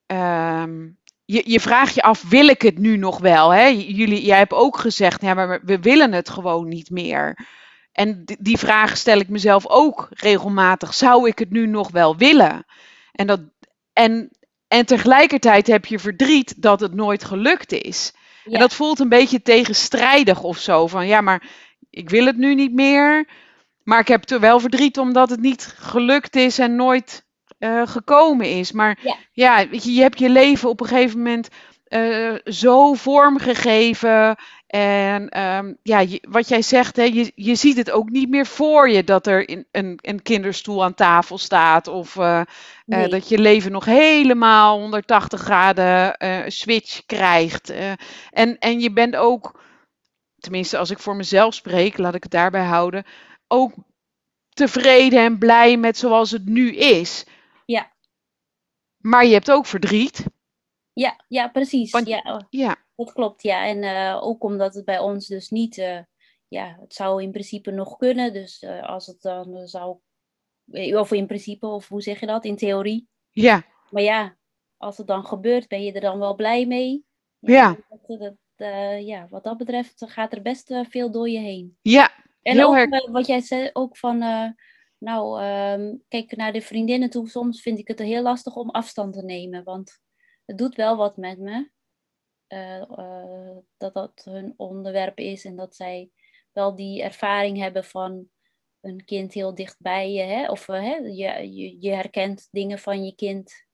[0.07, 0.89] ehm,
[1.25, 3.51] je, je vraagt je af, wil ik het nu nog wel?
[3.51, 3.67] Hè?
[3.67, 7.47] Jullie, jij hebt ook gezegd, ja, maar we willen het gewoon niet meer.
[7.93, 10.95] En die, vraag stel ik mezelf ook regelmatig.
[10.95, 12.65] Zou ik het nu nog wel willen?
[13.13, 13.41] En, dat,
[13.93, 14.36] en,
[14.69, 18.13] en tegelijkertijd heb je verdriet dat het nooit gelukt is.
[18.45, 20.87] En dat voelt een beetje tegenstrijdig of zo.
[20.87, 21.43] Van ja, maar
[21.91, 23.29] ik wil het nu niet meer.
[23.83, 27.27] Maar ik heb er wel verdriet omdat het niet gelukt is en nooit
[27.59, 28.73] eh, gekomen is.
[28.73, 31.49] Maar ja, ja, weet je, je hebt je leven op een gegeven moment
[31.85, 34.37] eh, zo vormgegeven.
[34.67, 38.47] En ehm, ja, je- wat jij zegt, hè, je, je ziet het ook niet meer
[38.47, 41.89] voor je dat er in, een, een kinderstoel aan tafel staat.
[41.89, 42.41] Of eh,
[42.87, 47.71] eh, dat je leven nog helemaal 180 graden eh, switch krijgt.
[48.31, 49.61] en, en je bent ook,
[50.39, 53.05] tenminste als ik voor mezelf spreek, laat ik het daarbij houden,
[53.49, 53.73] ook
[54.49, 57.25] tevreden en blij met zoals het nu is.
[57.65, 57.91] ja,
[58.99, 60.25] Maar je hebt ook verdriet.
[60.93, 61.91] ja, ja, precies.
[61.91, 63.67] Want Ja, oh, ja, dat klopt, ja.
[63.67, 65.99] En eh, ook omdat het bij ons dus niet, eh,
[66.49, 68.33] ja, het zou in principe nog kunnen.
[68.33, 69.99] Dus eh, als het dan zou,
[70.95, 73.09] of in principe, of hoe zeg je dat, in theorie.
[73.31, 74.37] ja, Maar ja,
[74.77, 77.05] als het dan gebeurt, ben je er dan wel blij mee?
[77.39, 78.35] ja, dat, dat,
[79.05, 81.79] ja, wat dat betreft gaat er best veel door je heen.
[81.83, 83.11] ja, En ook her...
[83.11, 84.19] wat jij zei, ook van,
[84.99, 87.29] nou, ehm, kijk naar de vriendinnen toe.
[87.29, 90.01] Soms vind ik het heel lastig om afstand te nemen, want
[90.45, 91.71] het doet wel wat met me.
[92.47, 96.11] Eh, eh, dat dat hun onderwerp is en dat zij
[96.53, 98.29] wel die ervaring hebben van
[98.81, 100.23] een kind heel dichtbij je.
[100.23, 100.51] Hè?
[100.51, 103.65] Of eh, hè, je, je, je herkent dingen van je kind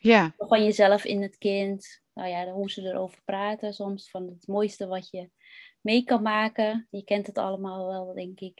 [0.00, 2.02] Ja, van jezelf in het kind.
[2.14, 4.10] Nou ja, hoe ze erover praten soms.
[4.10, 5.30] Van het mooiste wat je
[5.80, 6.86] mee kan maken.
[6.90, 8.58] Je kent het allemaal wel, denk ik.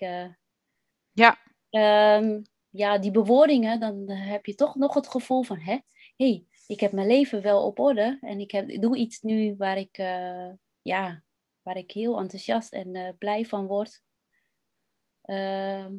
[1.12, 1.38] ja,
[1.70, 5.58] Ehm, ja, die bewoordingen, dan heb je toch nog het gevoel van...
[5.58, 5.78] Hé,
[6.16, 8.18] hey, ik heb mijn leven wel op orde.
[8.20, 10.50] En ik, heb, ik doe iets nu waar ik, eh,
[10.82, 11.22] ja,
[11.62, 14.02] waar ik heel enthousiast en eh, blij van word.
[15.22, 15.96] Ehm,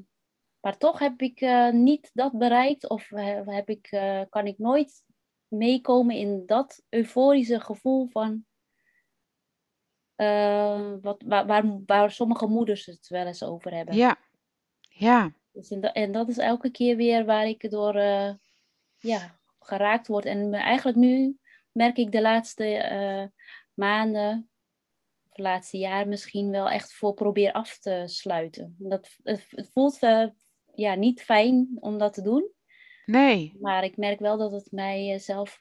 [0.60, 2.90] maar toch heb ik eh, niet dat bereikt.
[2.90, 3.10] Of
[3.46, 3.88] heb ik,
[4.30, 5.04] kan ik nooit
[5.48, 8.46] meekomen in dat euforische gevoel van...
[11.02, 13.96] wat, waar, waar, waar sommige moeders het wel eens over hebben.
[13.96, 14.18] ja,
[14.80, 17.96] ja, Dus en, da- en dat is elke keer weer waar ik door
[18.98, 20.26] ja, geraakt word.
[20.26, 21.40] En eigenlijk nu
[21.72, 23.24] merk ik de laatste eh,
[23.74, 24.50] maanden,
[25.24, 28.76] of het laatste jaar misschien wel echt voor probeer af te sluiten.
[28.78, 30.28] Dat, het, voelt eh,
[30.76, 32.52] ja, niet fijn om dat te doen.
[33.06, 35.58] nee, Maar ik merk wel dat het mij eh, zelf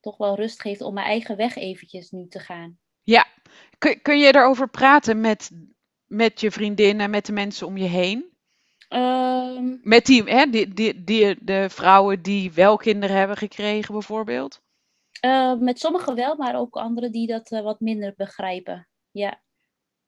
[0.00, 2.78] toch wel rust geeft om mijn eigen weg eventjes nu te gaan.
[3.02, 3.26] ja.
[3.78, 5.50] Kun, kun je erover praten met,
[6.06, 8.29] met je vriendinnen, met de mensen om je heen?
[8.90, 14.62] Ehm, Met die, hè, die, die, die, de vrouwen die wel kinderen hebben gekregen, bijvoorbeeld?
[15.20, 18.88] eh, met sommigen wel, maar ook anderen die dat eh, wat minder begrijpen.
[19.10, 19.42] Ja.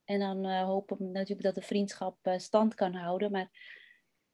[0.04, 3.30] En dan eh, hopen we natuurlijk dat de vriendschap stand kan houden.
[3.30, 3.50] Maar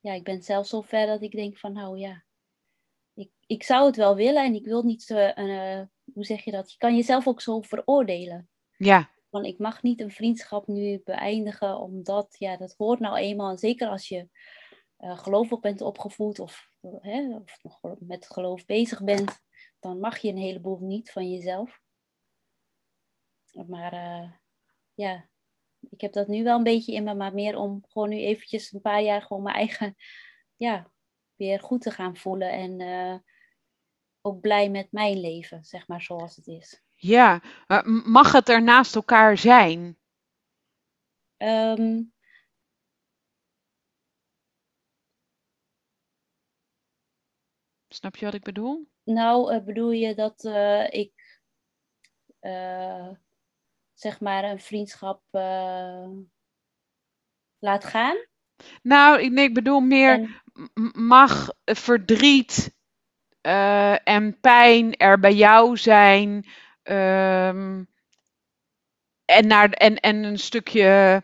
[0.00, 2.24] ja, ik ben zelf zo ver dat ik denk van nou ja,
[3.14, 5.08] ik, ik zou het wel willen en ik wil niet
[6.14, 6.72] hoe zeg je dat?
[6.72, 8.48] Je kan jezelf ook zo veroordelen.
[8.76, 13.50] Ja, Van ik mag niet een vriendschap nu beëindigen, omdat ja, dat hoort nou eenmaal.
[13.50, 14.28] En zeker als je
[14.96, 19.40] eh gelovig bent opgevoed of, hè, of nog met geloof bezig bent,
[19.80, 21.80] dan mag je een heleboel niet van jezelf.
[23.66, 24.32] Maar eh,
[24.94, 25.28] ja,
[25.90, 28.72] ik heb dat nu wel een beetje in me, maar meer om gewoon nu eventjes
[28.72, 29.94] een paar jaar gewoon mijn eigen,
[30.56, 30.90] ja,
[31.34, 32.50] weer goed te gaan voelen.
[32.50, 33.18] En eh,
[34.20, 36.82] ook blij met mijn leven, zeg maar, zoals het is.
[36.98, 37.40] Ja.
[37.66, 39.98] Maar m- mag het er naast elkaar zijn?
[41.38, 42.02] Ehm,
[47.88, 48.88] Snap je wat ik bedoel?
[49.04, 51.40] nou, eh, bedoel je dat eh, ik,
[52.40, 53.08] eh,
[53.94, 56.08] zeg maar, een vriendschap eh,
[57.58, 58.16] laat gaan?
[58.82, 60.42] Nou, ik, nee, ik bedoel meer, En,
[60.92, 62.74] mag verdriet
[63.40, 66.46] eh, en pijn er bij jou zijn?
[66.88, 67.82] Ehm,
[69.24, 71.22] en, naar, en, en een stukje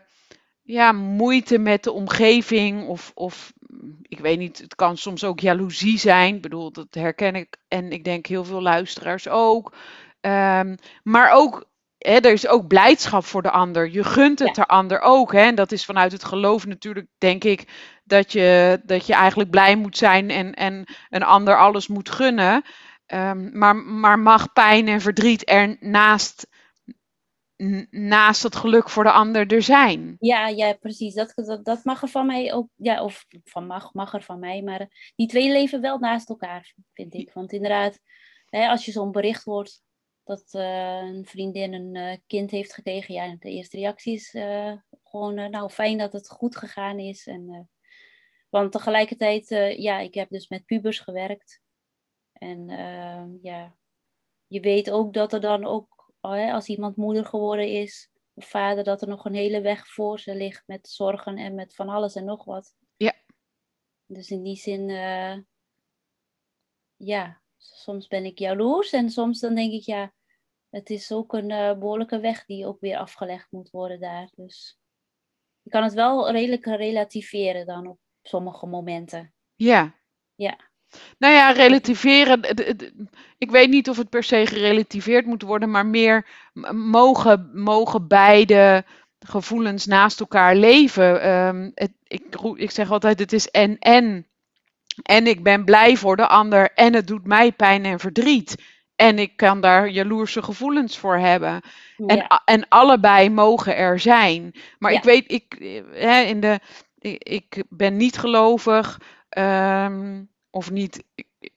[0.61, 3.53] ja, moeite met de omgeving of, of
[4.01, 6.35] ik weet niet, het kan soms ook jaloezie zijn.
[6.35, 9.75] Ik bedoel, dat herken ik en ik denk heel veel luisteraars ook.
[10.21, 11.65] Ehm, maar ook,
[11.97, 13.89] hè, er is ook blijdschap voor de ander.
[13.89, 15.33] Je gunt het Ja, de ander ook.
[15.33, 15.41] Hè?
[15.41, 17.67] En dat is vanuit het geloof natuurlijk, denk ik,
[18.03, 22.63] dat je, dat je eigenlijk blij moet zijn en, en een ander alles moet gunnen.
[23.05, 26.47] Ehm, maar, maar mag pijn en verdriet er naast,
[27.89, 30.15] naast het geluk voor de ander er zijn?
[30.19, 31.13] ja, ja, precies.
[31.13, 34.61] Dat, dat, mag er van mij ook, ja, of van mag, mag er van mij,
[34.61, 37.33] maar die twee leven wel naast elkaar, vind ik.
[37.33, 37.99] Want inderdaad,
[38.49, 39.83] hè, als je zo'n bericht hoort
[40.25, 44.73] dat eh, een vriendin een eh, kind heeft gekregen, ja, de eerste reactie is eh,
[45.03, 47.27] gewoon, nou, fijn dat het goed gegaan is.
[47.27, 47.69] En,
[48.49, 51.61] want tegelijkertijd, ja, ik heb dus met pubers gewerkt.
[52.35, 53.75] En eh, ja,
[54.47, 58.83] je weet ook dat er dan ook, hè, als iemand moeder geworden is, of vader,
[58.83, 62.15] dat er nog een hele weg voor ze ligt met zorgen en met van alles
[62.15, 62.75] en nog wat.
[62.97, 63.13] Ja.
[64.05, 65.37] Dus in die zin, eh,
[66.95, 70.13] ja, soms ben ik jaloers en soms dan denk ik, ja,
[70.69, 74.29] het is ook een eh, behoorlijke weg die ook weer afgelegd moet worden daar.
[74.35, 74.79] Dus
[75.61, 79.33] je kan het wel redelijk relativeren dan op sommige momenten.
[79.55, 79.99] Ja.
[80.35, 80.64] Ja.
[81.17, 82.39] Nou ja, relativeren.
[83.37, 86.25] Ik weet niet of het per se gerelativeerd moet worden, maar meer
[86.71, 88.85] mogen, mogen beide
[89.19, 91.21] gevoelens naast elkaar leven.
[91.21, 92.23] Ehm, het, ik,
[92.55, 94.27] ik zeg altijd: het is en en.
[95.01, 98.55] En ik ben blij voor de ander en het doet mij pijn en verdriet.
[98.95, 101.61] En ik kan daar jaloerse gevoelens voor hebben.
[102.05, 104.55] En, Ja, en allebei mogen er zijn.
[104.79, 106.59] Maar ja, ik weet, ik, eh, hè, in de,
[106.99, 110.23] ik, ik ben niet gelovig, ehm,
[110.55, 111.03] of niet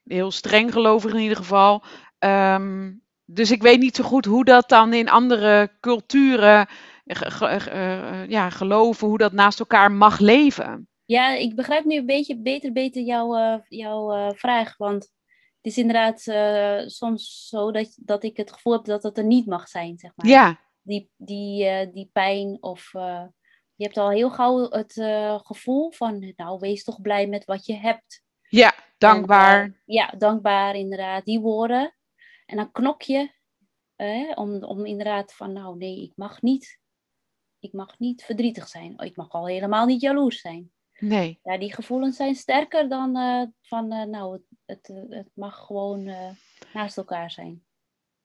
[0.05, 1.83] heel streng gelovig in ieder geval.
[2.19, 2.93] Ehm,
[3.25, 6.67] dus ik weet niet zo goed hoe dat dan in andere culturen,
[7.07, 10.89] ge- ge- ge- eh, ja, geloven, hoe dat naast elkaar mag leven.
[11.05, 14.77] Ja, ik begrijp nu een beetje beter, beter jouw, eh, jouw eh, vraag.
[14.77, 15.03] Want
[15.57, 19.25] het is inderdaad eh, soms zo dat, dat ik het gevoel heb dat het er
[19.25, 20.27] niet mag zijn, zeg maar.
[20.27, 23.25] Ja, Die, die, eh, die pijn of eh,
[23.75, 27.67] je hebt al heel gauw het eh, gevoel van, nou, wees toch blij met wat
[27.67, 28.23] je hebt.
[28.49, 29.65] ja, dankbaar.
[29.65, 31.95] eh, ja, dankbaar inderdaad, die woorden.
[32.47, 33.31] En dan knok je
[33.97, 36.81] eh, om, om inderdaad van, nou nee, ik mag niet,
[37.59, 38.99] ik mag niet verdrietig zijn.
[38.99, 40.73] Ik mag al helemaal niet jaloers zijn.
[40.99, 41.41] Nee.
[41.43, 46.11] Ja, die gevoelens zijn sterker dan eh, van, eh, nou, het, het, het mag gewoon
[46.73, 47.63] naast elkaar zijn.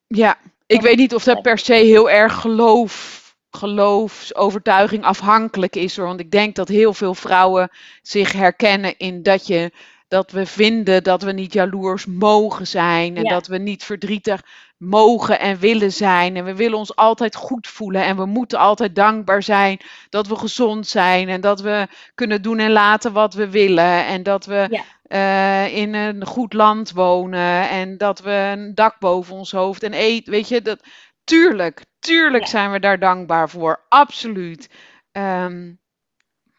[0.07, 6.05] Ja, ik weet niet of dat per se heel erg geloof, geloofsovertuiging afhankelijk is hoor.
[6.05, 7.69] Want ik denk dat heel veel vrouwen
[8.01, 9.71] zich herkennen in dat je
[10.13, 14.41] dat we vinden dat we niet jaloers mogen zijn en Ja, dat we niet verdrietig
[14.77, 18.95] mogen en willen zijn en we willen ons altijd goed voelen en we moeten altijd
[18.95, 23.49] dankbaar zijn dat we gezond zijn en dat we kunnen doen en laten wat we
[23.49, 28.75] willen en dat we ja, eh, in een goed land wonen en dat we een
[28.75, 30.31] dak boven ons hoofd en eten.
[30.31, 30.79] Weet je, dat,
[31.23, 33.85] tuurlijk, tuurlijk ja, zijn we daar dankbaar voor.
[33.89, 34.69] Absoluut.
[35.11, 35.71] Ehm,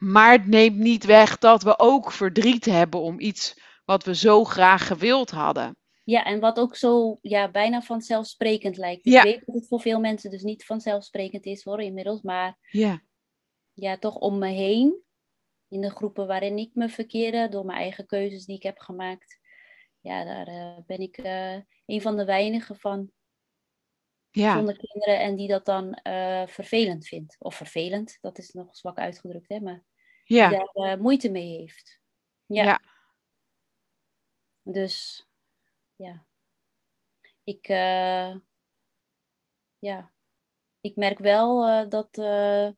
[0.05, 4.45] maar het neemt niet weg dat we ook verdriet hebben om iets wat we zo
[4.45, 5.77] graag gewild hadden.
[6.05, 9.07] ja, en wat ook zo ja, bijna vanzelfsprekend lijkt.
[9.07, 12.23] Ik weet dat het voor veel mensen dus niet vanzelfsprekend is hoor, inmiddels.
[12.23, 13.03] Maar ja,
[13.73, 15.03] ja, toch om me heen,
[15.69, 19.39] in de groepen waarin ik me verkeerde, door mijn eigen keuzes die ik heb gemaakt.
[20.01, 23.11] Ja, daar eh, ben ik eh, een van de weinigen van
[24.31, 27.37] ja, zonder kinderen en die dat dan eh, vervelend vindt.
[27.39, 29.85] Of vervelend, dat is nog zwak uitgedrukt, hè, maar
[30.25, 32.01] ja, daar eh, moeite mee heeft.
[32.47, 32.81] Ja, ja,
[34.63, 35.27] dus
[35.97, 36.27] ja,
[37.45, 38.35] ik, eh,
[39.79, 40.13] ja,
[40.81, 42.69] ik merk wel eh, dat, eh,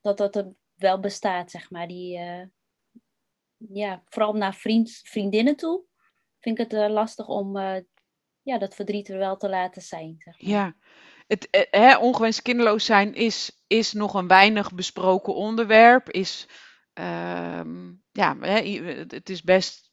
[0.00, 1.88] dat dat er wel bestaat, zeg maar.
[1.88, 2.18] Die,
[3.56, 5.84] ja, vooral naar vriend, vriendinnen toe
[6.38, 7.58] vind ik het lastig om
[8.42, 10.50] ja, dat verdriet er wel te laten zijn, zeg maar.
[10.50, 10.76] ja.
[11.26, 16.10] Het, eh, hè, ongewenst kinderloos zijn is, is nog een weinig besproken onderwerp.
[16.10, 16.48] Is,
[16.92, 18.36] ehm, ja,
[19.08, 19.90] het is best.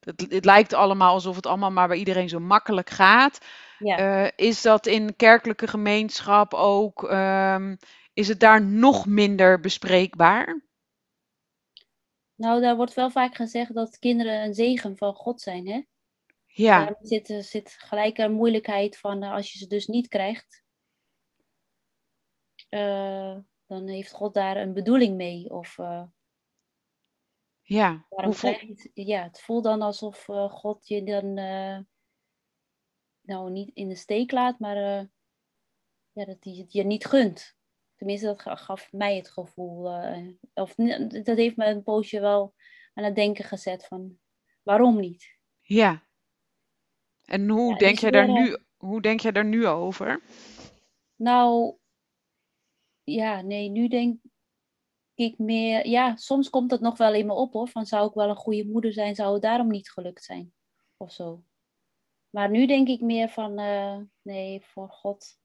[0.00, 3.38] Het, het lijkt allemaal alsof het allemaal maar bij iedereen zo makkelijk gaat.
[3.78, 7.76] Ja, Eh, is dat in kerkelijke gemeenschap ook, ehm,
[8.14, 10.62] is het daar nog minder bespreekbaar?
[12.34, 15.82] nou, daar wordt wel vaak gezegd dat kinderen een zegen van God zijn, hè?
[16.46, 20.63] Ja, Daar zit, zit gelijk een moeilijkheid van eh, als je ze dus niet krijgt,
[22.74, 25.50] eh, dan heeft God daar een bedoeling mee.
[25.50, 26.02] Of eh,
[27.62, 28.06] ja.
[28.08, 28.90] waarom Hoe voel, het?
[28.94, 31.34] Ja, het voelt dan alsof eh, God je dan
[33.20, 34.76] nou niet in de steek laat, maar
[36.12, 37.56] ja, dat hij het je niet gunt.
[37.96, 39.84] Tenminste, dat gaf mij het gevoel.
[40.54, 40.74] Of
[41.22, 42.54] dat heeft me een poosje wel
[42.94, 44.18] aan het denken gezet van
[44.62, 45.38] waarom niet?
[45.60, 46.06] Ja.
[47.24, 50.22] En hoe, denk, jij daar nu, hoe denk jij daar nu over?
[51.16, 51.78] Nou,
[53.04, 54.20] ja, nee, nu denk
[55.14, 55.86] ik meer.
[55.86, 57.68] Ja, soms komt dat nog wel in me op hoor.
[57.68, 59.14] Van zou ik wel een goede moeder zijn?
[59.14, 60.52] Zou het daarom niet gelukt zijn?
[60.96, 61.42] Of zo.
[62.30, 65.38] Maar nu denk ik meer van, uh, nee, voor God.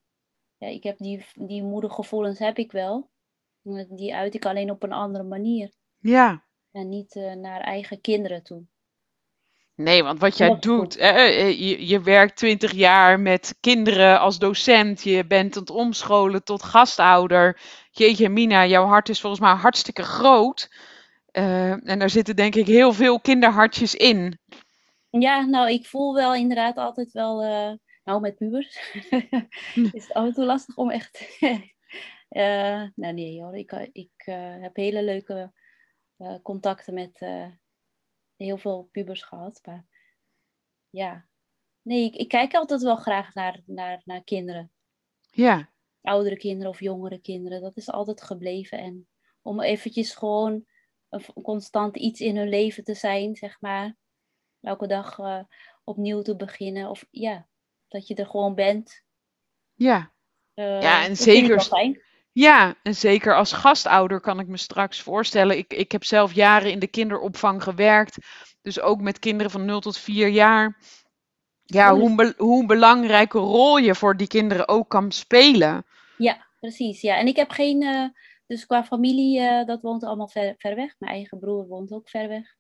[0.58, 3.10] Ja, ik heb die, die moedergevoelens heb ik wel.
[3.90, 5.74] Die uit ik alleen op een andere manier.
[5.98, 6.46] Ja.
[6.72, 8.66] En niet uh, naar eigen kinderen toe.
[9.80, 15.26] Nee, want wat jij doet, je, je werkt twintig jaar met kinderen als docent, je
[15.26, 17.62] bent aan het omscholen tot gastouder.
[17.92, 20.70] Jeetje Mina, jouw hart is volgens mij hartstikke groot.
[21.32, 24.40] Uh, en daar zitten denk ik heel veel kinderhartjes in.
[25.10, 28.80] Ja, nou, ik voel wel inderdaad altijd wel, uh, nou met pubers,
[29.94, 31.38] is het af en toe lastig om echt...
[31.40, 34.12] uh, nou nee hoor, ik, ik
[34.62, 35.52] heb hele leuke
[36.44, 37.26] contacten met
[38.46, 39.60] heel veel pubers gehad.
[39.66, 39.86] Maar
[40.90, 41.28] ja,
[41.82, 44.72] nee, ik, ik, kijk altijd wel graag naar, naar, naar kinderen.
[45.32, 45.70] Ja.
[46.02, 48.78] Oudere kinderen of jongere kinderen, dat is altijd gebleven.
[48.78, 49.08] En
[49.42, 50.66] om eventjes gewoon
[51.10, 53.96] een, constant iets in hun leven te zijn, zeg maar.
[54.62, 55.44] Elke dag uh,
[55.84, 56.90] opnieuw te beginnen.
[56.90, 57.48] Of ja,
[57.88, 59.04] dat je er gewoon bent.
[59.74, 60.14] Ja.
[60.56, 61.62] Uh, ja, en zeker.
[62.32, 65.58] Ja, en zeker als gastouder kan ik me straks voorstellen.
[65.58, 68.18] Ik, ik heb zelf jaren in de kinderopvang gewerkt.
[68.62, 70.78] Dus ook met kinderen van 0 tot 4 jaar.
[71.64, 75.86] Ja, hoe, be hoe een belangrijke rol je voor die kinderen ook kan spelen.
[76.18, 77.02] Ja, precies.
[77.02, 77.18] Ja.
[77.18, 77.82] En ik heb geen.
[77.82, 78.08] Uh,
[78.48, 80.96] dus qua familie, uh, dat woont allemaal ver, ver, weg.
[81.00, 82.58] Mijn eigen broer woont ook ver weg.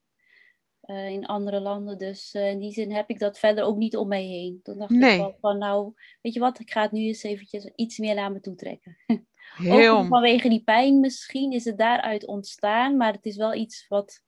[0.85, 1.97] Uh, in andere landen.
[1.97, 4.59] Dus in die zin heb ik dat verder ook niet om mij heen.
[4.63, 5.13] Toen dacht nee.
[5.13, 8.15] ik wel van, nou, weet je wat, ik ga het nu eens eventjes iets meer
[8.15, 8.97] naar me toe trekken.
[9.55, 9.97] Heel...
[9.97, 14.21] Ook vanwege die pijn misschien is het daaruit ontstaan, maar het is wel iets wat,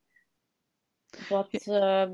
[1.30, 2.10] wat uh,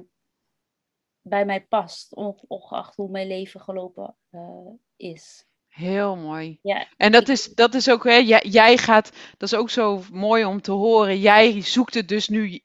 [1.21, 2.15] bij mij past,
[2.47, 5.45] ongeacht hoe mijn leven gelopen uh, is.
[5.67, 6.59] Heel mooi.
[6.61, 10.03] Ja, en dat is, dat is ook, hè, jij, jij gaat, dat is ook zo
[10.11, 11.19] mooi om te horen.
[11.19, 12.61] Jij zoekt het dus nu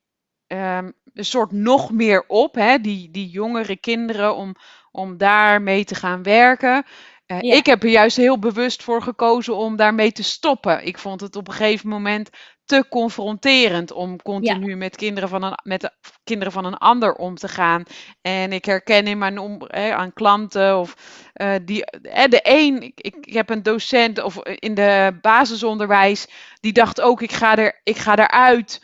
[0.47, 4.55] um, een soort nog meer op, hè, die, die jongere kinderen, om,
[4.91, 6.85] om daarmee te gaan werken.
[7.27, 10.87] Uh, Ik heb er juist heel bewust voor gekozen om daarmee te stoppen.
[10.87, 12.31] Ik vond het op een gegeven moment
[12.65, 14.77] te confronterend om continu ja.
[14.77, 15.91] met, kinderen van een, met de,
[16.25, 17.83] kinderen van een ander om te gaan.
[18.21, 20.95] En ik herken in mijn om, eh, aan klanten of
[21.35, 26.27] uh, die, eh, de een, ik, ik heb een docent of in de basisonderwijs,
[26.61, 28.83] die dacht ook ik ga er, ik ga eruit.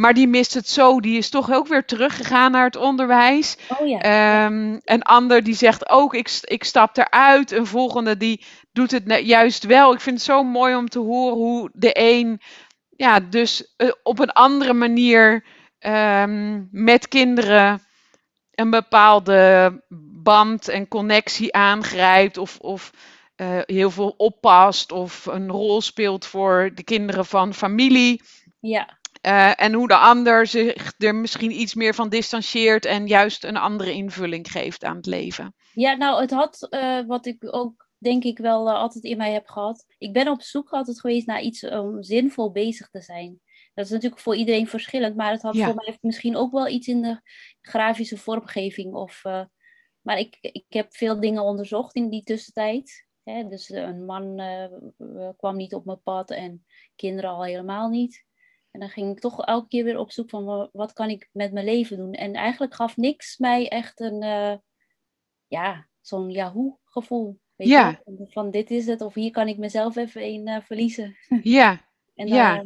[0.00, 3.56] Maar die mist het zo, die is toch ook weer teruggegaan naar het onderwijs.
[3.78, 4.44] Oh ja.
[4.46, 7.50] Um, een ander die zegt ook, ik, ik stap eruit.
[7.50, 9.92] Een volgende die doet het juist wel.
[9.92, 12.40] Ik vind het zo mooi om te horen hoe de een,
[12.96, 15.44] ja, dus uh, op een andere manier
[15.78, 17.82] um, met kinderen
[18.54, 19.82] een bepaalde
[20.22, 22.38] band en connectie aangrijpt.
[22.38, 22.90] Of, of
[23.36, 28.22] uh, heel veel oppast of een rol speelt voor de kinderen van familie.
[28.60, 28.98] Ja.
[29.26, 33.56] Uh, en hoe de ander zich er misschien iets meer van distancieert en juist een
[33.56, 35.54] andere invulling geeft aan het leven.
[35.72, 39.32] Ja, nou, het had uh, wat ik ook denk ik wel uh, altijd in mij
[39.32, 39.84] heb gehad.
[39.98, 43.40] Ik ben op zoek altijd geweest naar iets om zinvol bezig te zijn.
[43.74, 45.64] Dat is natuurlijk voor iedereen verschillend, maar het had ja.
[45.64, 47.20] voor mij misschien ook wel iets in de
[47.60, 48.94] grafische vormgeving.
[48.94, 49.22] Of,
[50.00, 53.06] maar ik, ik heb veel dingen onderzocht in die tussentijd.
[53.22, 53.48] Hè?
[53.48, 54.42] Dus een man
[55.36, 56.64] kwam niet op mijn pad en
[56.96, 58.28] kinderen al helemaal niet.
[58.70, 61.52] En dan ging ik toch elke keer weer op zoek van wat kan ik met
[61.52, 62.12] mijn leven doen.
[62.12, 64.54] En eigenlijk gaf niks mij echt een, uh,
[65.46, 67.38] ja, zo'n Yahoo gevoel.
[67.56, 68.00] Weet ja.
[68.04, 68.26] Je?
[68.28, 71.16] Van dit is het, of hier kan ik mezelf even in uh, verliezen.
[71.42, 71.70] Ja.
[72.14, 72.64] en dan, ja.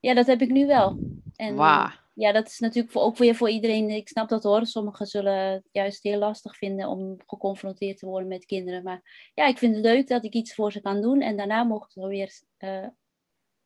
[0.00, 0.98] ja, dat heb ik nu wel.
[1.36, 1.90] En wow.
[2.14, 3.90] ja, dat is natuurlijk voor, ook weer voor iedereen.
[3.90, 4.66] Ik snap dat hoor.
[4.66, 8.82] Sommigen zullen het juist heel lastig vinden om geconfronteerd te worden met kinderen.
[8.82, 11.20] Maar ja, ik vind het leuk dat ik iets voor ze kan doen.
[11.20, 12.86] En daarna mogen ze weer uh,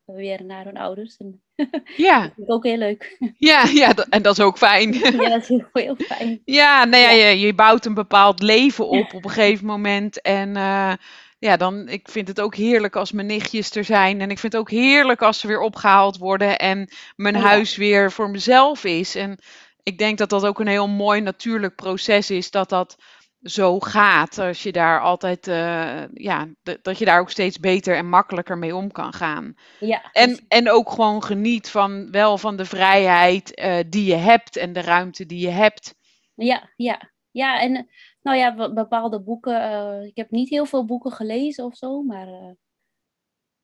[0.05, 1.17] weer naar hun ouders.
[1.17, 1.41] En
[1.97, 2.21] ja.
[2.21, 3.17] dat vind ik ook heel leuk.
[3.37, 4.93] Ja, ja en dat is ook fijn.
[4.93, 6.41] ja, dat is heel, heel fijn.
[6.45, 7.27] Ja, nou ja, ja.
[7.27, 10.21] Je, je, bouwt een bepaald leven op op een gegeven moment.
[10.21, 10.93] En uh,
[11.39, 14.21] ja, dan, ik vind het ook heerlijk als mijn nichtjes er zijn.
[14.21, 17.41] En ik vind het ook heerlijk als ze weer opgehaald worden en mijn ja.
[17.41, 19.15] huis weer voor mezelf is.
[19.15, 19.39] En
[19.83, 22.97] ik denk dat dat ook een heel mooi natuurlijk proces is, dat dat
[23.43, 24.37] zo gaat.
[24.37, 26.47] Als je daar altijd, uh, ja,
[26.81, 29.55] dat je daar ook steeds beter en makkelijker mee om kan gaan.
[29.79, 34.57] Ja, en, en ook gewoon geniet van wel van de vrijheid uh, die je hebt
[34.57, 35.95] en de ruimte die je hebt.
[36.35, 37.11] Ja, ja.
[37.31, 37.89] Ja, en
[38.21, 39.53] nou ja, bepaalde boeken.
[39.53, 42.55] Uh, ik heb niet heel veel boeken gelezen of zo, maar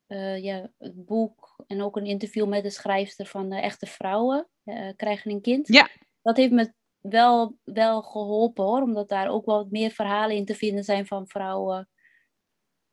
[0.10, 4.48] eh, ja, het boek en ook een interview met de schrijfster van eh, Echte Vrouwen
[4.64, 5.68] eh, krijgen een kind.
[5.68, 5.90] Ja.
[6.22, 10.46] Dat heeft me wel, wel geholpen hoor, omdat daar ook wel wat meer verhalen in
[10.46, 11.90] te vinden zijn van vrouwen.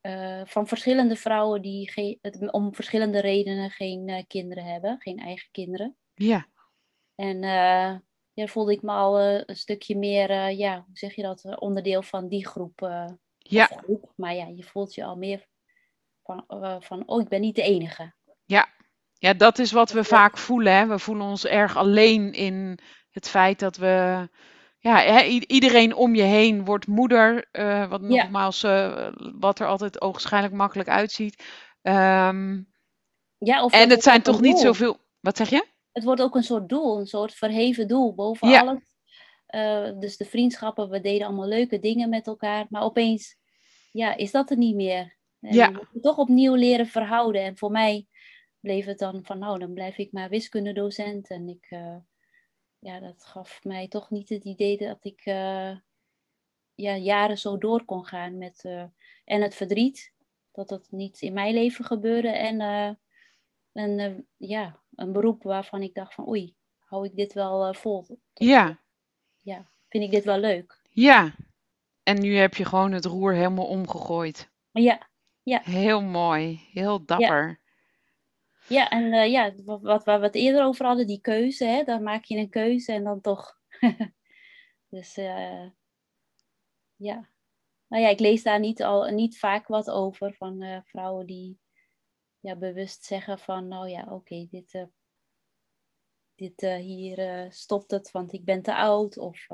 [0.00, 5.18] eh, van verschillende vrouwen die geen, het- om verschillende redenen geen eh, kinderen hebben, geen
[5.18, 5.96] eigen kinderen.
[6.14, 6.46] Ja.
[7.14, 7.96] En eh
[8.32, 12.28] ja, voelde ik me al een stukje meer, ja, hoe zeg je dat, onderdeel van
[12.28, 12.80] die groep.
[13.38, 13.64] Ja.
[13.64, 14.12] groep.
[14.16, 15.46] Maar ja, je voelt je al meer
[16.22, 16.44] van,
[16.82, 18.14] van, oh, ik ben niet de enige.
[19.18, 20.72] Ja, dat is wat we vaak voelen.
[20.72, 20.86] Hè?
[20.86, 22.78] We voelen ons erg alleen in
[23.16, 24.28] het feit dat we.
[24.78, 27.48] Ja, hè, iedereen om je heen wordt moeder.
[27.52, 28.06] eh, wat Ja.
[28.06, 31.44] nogmaals, eh, wat er altijd ogenschijnlijk makkelijk uitziet.
[31.82, 32.62] Ehm,
[33.38, 34.60] Ja, of en het zijn toch niet doel.
[34.60, 34.96] zoveel.
[35.20, 35.66] Wat zeg je?
[35.92, 38.60] Het wordt ook een soort doel, een soort verheven doel boven Ja.
[38.60, 38.94] alles.
[39.46, 42.66] Eh, dus de vriendschappen, we deden allemaal leuke dingen met elkaar.
[42.68, 43.36] Maar opeens,
[43.92, 45.16] ja, is dat er niet meer.
[45.40, 45.66] En Ja.
[45.66, 47.42] we moeten toch opnieuw leren verhouden.
[47.42, 48.06] En voor mij
[48.60, 51.28] bleef het dan van, nou, dan blijf ik maar wiskundedocent.
[51.30, 51.78] En ik,
[52.78, 55.76] ja, dat gaf mij toch niet het idee dat ik eh,
[56.74, 58.84] ja, jaren zo door kon gaan met eh,
[59.24, 60.14] en het verdriet.
[60.52, 62.28] Dat dat niet in mijn leven gebeurde.
[62.28, 62.90] En eh,
[63.72, 68.18] een, ja, een beroep waarvan ik dacht van, oei, hou ik dit wel vol?
[68.34, 68.80] Ja,
[69.36, 70.80] ja, vind ik dit wel leuk?
[70.90, 71.34] ja.
[72.02, 74.50] En nu heb je gewoon het roer helemaal omgegooid.
[74.70, 75.08] Maar ja,
[75.62, 77.48] Heel mooi, heel dapper.
[77.48, 77.65] ja
[78.68, 82.24] en eh, ja, wat, waar we het eerder over hadden, die keuze, hè, dan maak
[82.24, 83.58] je een keuze en dan toch.
[84.90, 85.66] dus eh,
[86.96, 87.28] ja.
[87.88, 91.58] Nou ja, ik lees daar niet, al, niet vaak wat over van eh, vrouwen die
[92.40, 94.86] ja, bewust zeggen van, nou ja, oké, dit,
[96.34, 99.18] dit hier stopt het, want ik ben te oud.
[99.18, 99.46] Of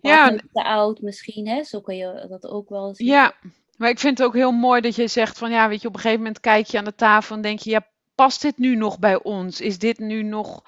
[0.00, 1.64] Ja, te oud misschien, hè?
[1.64, 3.06] Zo kun je dat ook wel zien.
[3.06, 3.34] Ja,
[3.76, 5.94] maar ik vind het ook heel mooi dat je zegt van ja, weet je, op
[5.94, 8.76] een gegeven moment kijk je aan de tafel en denk je, ja, past dit nu
[8.76, 9.60] nog bij ons?
[9.60, 10.62] Is dit nu nog,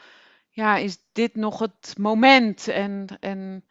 [0.51, 2.69] ja, is dit nog het moment?
[2.69, 3.65] En, en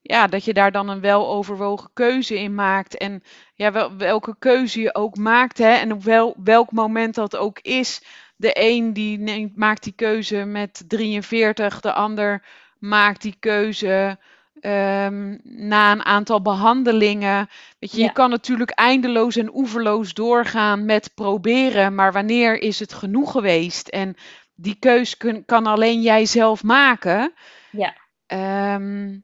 [0.00, 2.96] ja, dat je daar dan een weloverwogen keuze in maakt.
[2.96, 3.22] En
[3.54, 7.58] ja, wel, welke keuze je ook maakt, hè, en op wel, welk moment dat ook
[7.58, 8.02] is.
[8.36, 12.44] De een die maakt die keuze met 43, de ander
[12.78, 14.18] maakt die keuze
[14.62, 17.48] ehm, na een aantal behandelingen.
[17.78, 18.04] Weet je, Ja.
[18.06, 23.88] je kan natuurlijk eindeloos en oeverloos doorgaan met proberen, maar wanneer is het genoeg geweest?
[23.88, 24.14] En
[24.54, 27.32] die keus kun- kan alleen jij zelf maken.
[27.70, 27.94] Ja.
[28.26, 29.18] Ehm,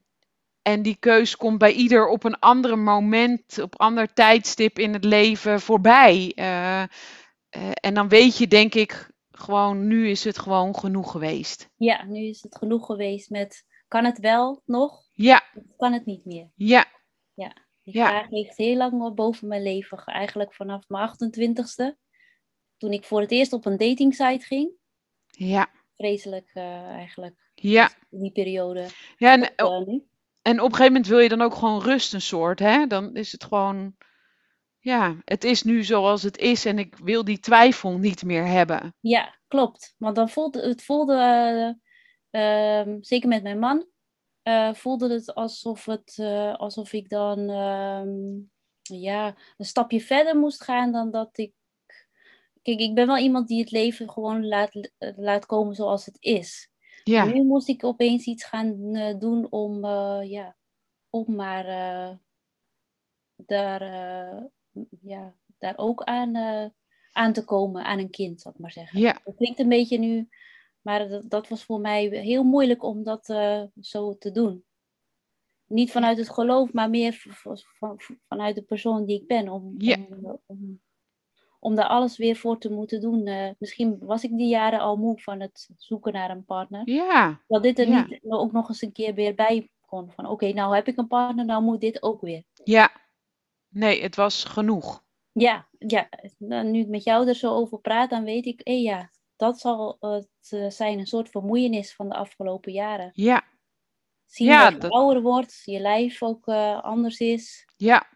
[0.63, 5.05] en die keus komt bij ieder op een ander moment, op ander tijdstip in het
[5.05, 6.33] leven voorbij.
[6.35, 6.89] Eh, eh,
[7.75, 11.69] en dan weet je, denk ik, gewoon, nu is het gewoon genoeg geweest.
[11.77, 15.07] Ja, nu is het genoeg geweest met, kan het wel nog?
[15.21, 16.51] Ja, Of kan het niet meer?
[16.55, 16.85] ja,
[17.35, 18.07] Die Ja.
[18.09, 21.97] vraag heeft heel lang boven mijn leven, ge- eigenlijk vanaf mijn 28ste.
[22.77, 24.71] Toen ik voor het eerst op een datingsite ging.
[25.27, 27.91] ja, Vreselijk eh, eigenlijk, ja.
[28.11, 28.87] in die periode.
[29.17, 29.67] Ja, en, Eh,
[30.43, 32.87] en op een gegeven moment wil je dan ook gewoon rust een soort, hè?
[32.87, 33.97] Dan is het gewoon,
[34.79, 38.95] ja, het is nu zoals het is en ik wil die twijfel niet meer hebben.
[39.01, 39.95] Ja, klopt.
[39.99, 41.15] Want dan voelde het voelde,
[42.31, 43.87] eh, ehm, zeker met mijn man,
[44.49, 48.19] eh, voelde het alsof, het, eh, alsof ik dan ehm,
[49.01, 51.53] ja, een stapje verder moest gaan dan dat ik.
[52.63, 56.71] Kijk, ik ben wel iemand die het leven gewoon laat, laat komen zoals het is.
[57.05, 59.87] Ja, Nu moest ik opeens iets gaan eh, doen om,
[60.25, 60.57] ja,
[61.11, 61.65] om maar
[63.37, 63.83] daar,
[65.01, 66.37] ja, daar ook aan,
[67.13, 69.01] aan te komen, aan een kind, zal ik maar zeggen.
[69.01, 70.29] ja, Dat klinkt een beetje nu,
[70.89, 74.65] maar dat, dat was voor mij heel moeilijk om dat eh, zo te doen.
[75.67, 79.49] Niet vanuit het geloof, maar meer van- vanuit de persoon die ik ben.
[79.49, 79.97] Om, Ja.
[80.11, 80.81] om, om,
[81.61, 83.27] om daar alles weer voor te moeten doen.
[83.27, 86.83] Eh, misschien was ik die jaren al moe van het zoeken naar een partner.
[86.91, 90.11] ja, Dat dit er niet ook nog eens een keer weer bij kon.
[90.13, 92.43] Van oké, nou heb ik een partner, nou moet dit ook weer.
[92.65, 92.91] ja.
[93.71, 95.05] Nee, het was genoeg.
[95.33, 96.09] Ja, ja.
[96.39, 99.59] Nou, nu ik met jou er zo over praat, dan weet ik, eh ja, dat
[99.61, 103.11] zal het eh, zijn, een soort vermoeienis van de afgelopen jaren.
[103.13, 103.45] Ja,
[104.25, 107.67] Zien Ja, dat je dat- ouder wordt, je lijf ook eh, anders is.
[107.77, 108.09] ja,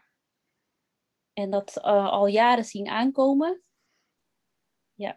[1.33, 3.61] En dat eh, al jaren zien aankomen.
[4.93, 5.15] Ja,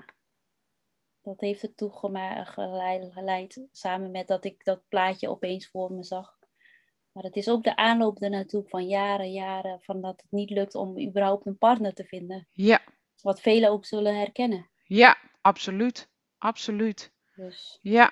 [1.21, 6.05] dat heeft ertoe gema- geleid, geleid, samen met dat ik dat plaatje opeens voor me
[6.05, 6.39] zag.
[7.13, 10.75] Maar het is ook de aanloop ernaartoe van jaren, jaren, van dat het niet lukt
[10.75, 12.49] om überhaupt een partner te vinden.
[12.53, 12.83] ja,
[13.23, 14.71] Wat velen ook zullen herkennen.
[14.85, 15.17] ja,
[15.47, 16.09] absoluut.
[16.39, 17.11] Absoluut.
[17.37, 18.11] Dus Ja.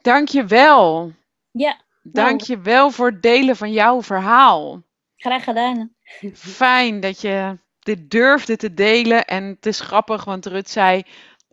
[0.00, 1.12] Dank je wel.
[1.50, 4.82] ja, Dank je wel voor het delen van jouw verhaal.
[5.16, 5.94] graag gedaan.
[6.34, 9.24] Fijn dat je dit durfde te delen.
[9.26, 11.02] En het is grappig, want Rut zei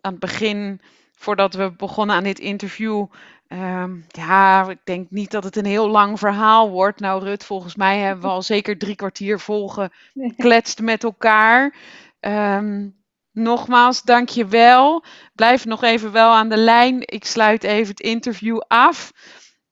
[0.00, 0.80] aan het begin,
[1.12, 3.06] voordat we begonnen aan dit interview.
[3.48, 7.00] ehm, ja, ik denk niet dat het een heel lang verhaal wordt.
[7.00, 11.74] Nou, Rut, volgens mij hebben we al zeker drie kwartier volgekletst met elkaar.
[12.20, 12.88] Ehm,
[13.32, 15.04] nogmaals, dank je wel.
[15.34, 17.00] Blijf nog even wel aan de lijn.
[17.00, 19.12] Ik sluit even het interview af.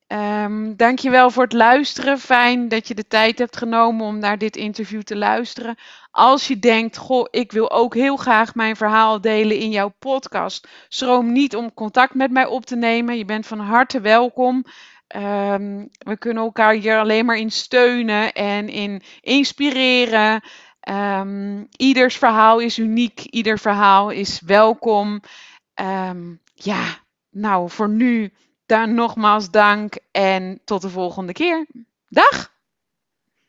[0.07, 2.19] Ehm dank je wel voor het luisteren.
[2.19, 5.75] Fijn dat je de tijd hebt genomen om naar dit interview te luisteren.
[6.11, 10.67] Als je denkt, goh, ik wil ook heel graag mijn verhaal delen in jouw podcast,
[10.87, 13.17] schroom niet om contact met mij op te nemen.
[13.17, 14.65] Je bent van harte welkom.
[15.07, 20.43] Ehm, we kunnen elkaar hier alleen maar in steunen en in inspireren.
[20.79, 25.21] Ehm, ieders verhaal is uniek, ieder verhaal is welkom.
[25.73, 26.83] Ehm, ja,
[27.29, 28.33] nou voor nu
[28.65, 31.67] dan nogmaals dank en tot de volgende keer.
[32.07, 32.57] Dag!